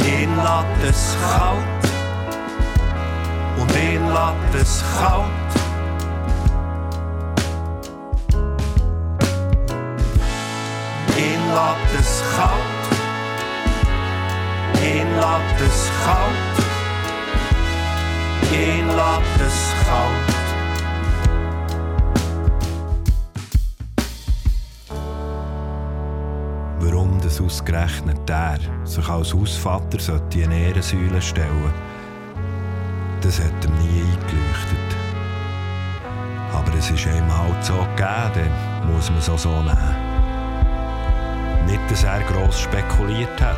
ihn 0.00 0.34
lässt 0.36 0.82
es 0.88 1.16
kalt 1.36 1.84
und 3.60 3.70
ihn 3.76 4.06
lässt 4.08 4.54
es 4.62 4.84
kalt. 4.98 5.46
Ihn 11.18 11.42
lässt 11.54 12.00
es 12.00 12.22
kalt. 12.36 12.86
Ihn 14.82 15.10
lässt 15.16 15.60
es 15.66 15.90
kalt. 16.04 16.56
Ihn 18.52 18.86
lässt 18.88 19.40
es 19.46 19.58
kalt. 19.86 20.35
Warum 27.36 27.48
das 27.48 27.54
ausgerechnet 27.54 28.28
der 28.28 28.58
sich 28.84 29.08
als 29.08 29.34
Hausvater 29.34 29.98
sollte 29.98 30.40
in 30.40 30.52
Ehrensäule 30.52 31.20
stellen 31.20 31.72
das 33.20 33.40
hat 33.40 33.64
ihm 33.64 33.74
nie 33.78 34.02
eingeleuchtet. 34.02 34.96
Aber 36.52 36.72
es 36.78 36.90
ist 36.90 37.06
ihm 37.06 37.36
halt 37.36 37.64
so 37.64 37.74
gegeben, 37.96 38.50
dann 38.80 38.92
muss 38.92 39.10
man 39.10 39.18
es 39.18 39.28
auch 39.28 39.38
so 39.38 39.50
nehmen. 39.50 39.96
Nicht, 41.66 41.90
dass 41.90 42.04
er 42.04 42.20
gross 42.20 42.60
spekuliert 42.60 43.40
hat. 43.40 43.56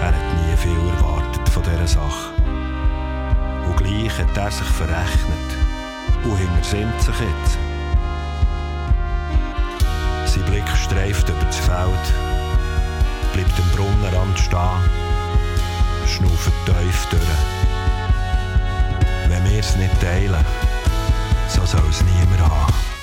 Er 0.00 0.08
hat 0.08 0.14
nie 0.14 0.56
viel 0.56 0.88
erwartet 0.88 1.48
von 1.50 1.62
dieser 1.62 1.86
Sache. 1.86 2.32
Und 3.66 3.76
gleich 3.76 4.18
hat 4.18 4.36
er 4.36 4.50
sich 4.50 4.66
verrechnet. 4.68 5.48
Und 6.24 6.36
hintersinnt 6.36 7.00
sich 7.00 7.14
jetzt. 7.20 7.58
Sein 10.24 10.44
Blick 10.44 10.68
streift 10.68 11.28
über 11.28 11.44
das 11.44 11.56
Feld, 11.56 12.25
bleibt 13.36 13.60
am 13.60 13.68
Brunnenrand 13.76 14.38
stehen, 14.38 14.58
schnauft 16.06 16.52
tief 16.64 17.06
durch. 17.10 17.22
Wenn 19.28 19.44
wir 19.44 19.60
es 19.60 19.76
nicht 19.76 20.00
teilen, 20.00 20.44
so 21.46 21.66
soll 21.66 21.90
es 21.90 22.02
niemand 22.02 22.40
haben. 22.40 22.95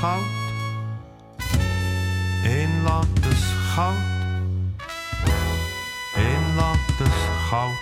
goud. 0.00 0.24
Eén 2.44 2.82
lat 2.84 3.06
is 3.32 3.44
goud. 3.74 3.96
Eén 6.14 6.56
lat 6.56 7.00
is 7.00 7.50
goud. 7.50 7.76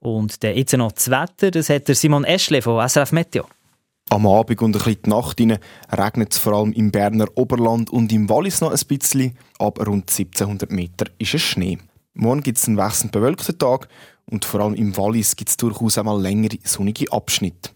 Und 0.00 0.42
dann 0.44 0.54
jetzt 0.54 0.76
noch 0.76 0.92
das 0.92 1.10
Wetter, 1.10 1.50
das 1.50 1.70
hat 1.70 1.88
der 1.88 1.94
Simon 1.94 2.24
Eschle 2.24 2.60
von 2.60 2.86
SRF 2.86 3.12
Meteo. 3.12 3.46
Am 4.10 4.26
Abend 4.26 4.60
und 4.60 4.76
ein 4.76 4.82
bisschen 4.82 5.02
die 5.02 5.10
Nacht 5.10 5.40
regnet 5.90 6.32
es 6.32 6.38
vor 6.38 6.52
allem 6.52 6.72
im 6.72 6.90
Berner 6.90 7.26
Oberland 7.36 7.88
und 7.88 8.12
im 8.12 8.28
Wallis 8.28 8.60
noch 8.60 8.70
ein 8.70 8.86
bisschen. 8.86 9.36
Ab 9.58 9.78
rund 9.78 10.10
1700 10.10 10.70
Meter 10.70 11.06
ist 11.18 11.34
es 11.34 11.40
Schnee. 11.40 11.78
Morgen 12.12 12.42
gibt 12.42 12.58
es 12.58 12.68
einen 12.68 12.76
wechselnd 12.76 13.12
bewölkten 13.12 13.58
Tag 13.58 13.88
und 14.26 14.44
vor 14.44 14.60
allem 14.60 14.74
im 14.74 14.94
Wallis 14.96 15.36
gibt 15.36 15.48
es 15.48 15.56
durchaus 15.56 15.96
einmal 15.96 16.20
längere 16.20 16.58
sonnige 16.62 17.10
Abschnitte. 17.10 17.70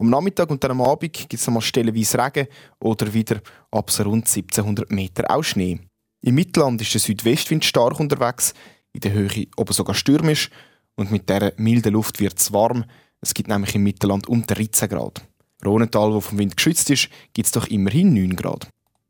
Am 0.00 0.10
Nachmittag 0.10 0.48
und 0.50 0.62
dann 0.62 0.70
am 0.70 0.82
Abend 0.82 1.12
gibt 1.12 1.34
es 1.34 1.48
einmal 1.48 1.60
stellenweise 1.60 2.18
Regen 2.18 2.46
oder 2.78 3.12
wieder 3.12 3.40
ab 3.72 3.90
so 3.90 4.04
rund 4.04 4.26
1700 4.28 4.92
Meter 4.92 5.28
auch 5.28 5.42
Schnee. 5.42 5.80
Im 6.22 6.36
Mittelland 6.36 6.80
ist 6.80 6.94
der 6.94 7.00
Südwestwind 7.00 7.64
stark 7.64 7.98
unterwegs, 7.98 8.54
in 8.92 9.00
der 9.00 9.12
Höhe 9.12 9.46
oben 9.56 9.72
sogar 9.72 9.96
stürmisch 9.96 10.50
und 10.94 11.10
mit 11.10 11.28
dieser 11.28 11.52
milden 11.56 11.94
Luft 11.94 12.20
wird 12.20 12.38
es 12.38 12.52
warm. 12.52 12.84
Es 13.20 13.34
gibt 13.34 13.48
nämlich 13.48 13.74
im 13.74 13.82
Mittelland 13.82 14.28
um 14.28 14.46
13 14.46 14.88
Grad. 14.88 15.22
Rhonental, 15.64 16.14
wo 16.14 16.20
vom 16.20 16.38
Wind 16.38 16.56
geschützt 16.56 16.90
ist, 16.90 17.08
gibt 17.32 17.46
es 17.46 17.52
doch 17.52 17.66
immerhin 17.66 18.14
9 18.14 18.36
Grad. 18.36 18.68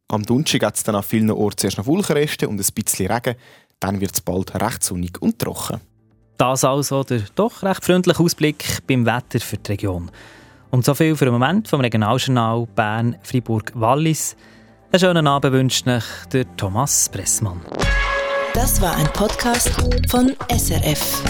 Am 0.09 0.23
Donnerstag 0.23 0.61
gibt 0.61 0.77
es 0.77 0.85
dann 0.85 0.95
an 0.95 1.03
vielen 1.03 1.31
Orten 1.31 1.59
zuerst 1.59 1.77
noch 1.77 1.87
Wolkenreste 1.87 2.49
und 2.49 2.59
ein 2.59 2.75
bisschen 2.75 3.11
Regen. 3.11 3.37
Dann 3.79 4.01
wird 4.01 4.15
es 4.15 4.23
bald 4.23 4.55
recht 4.55 4.83
sonnig 4.83 5.21
und 5.21 5.39
trocken. 5.39 5.83
Das 6.39 6.65
also 6.65 7.05
der 7.05 7.25
doch 7.35 7.63
recht 7.63 7.85
freundliche 7.85 8.21
Ausblick 8.21 8.87
beim 8.87 9.05
Wetter 9.05 9.39
für 9.39 9.59
die 9.59 9.73
Region. 9.73 10.11
Und 10.71 10.85
so 10.85 10.95
viel 10.95 11.17
für 11.17 11.25
den 11.25 11.33
Moment 11.33 11.69
vom 11.69 11.81
Regionaljournal 11.81 12.67
Bern, 12.75 13.17
Fribourg, 13.23 13.73
Wallis. 13.75 14.37
Einen 14.93 15.01
schönen 15.01 15.27
Abend 15.27 15.53
wünscht 15.53 15.87
euch 15.87 16.05
der 16.33 16.57
Thomas 16.57 17.09
Pressmann. 17.09 17.61
Das 18.55 18.81
war 18.81 18.97
ein 18.97 19.07
Podcast 19.13 19.71
von 20.09 20.35
SRF. 20.51 21.23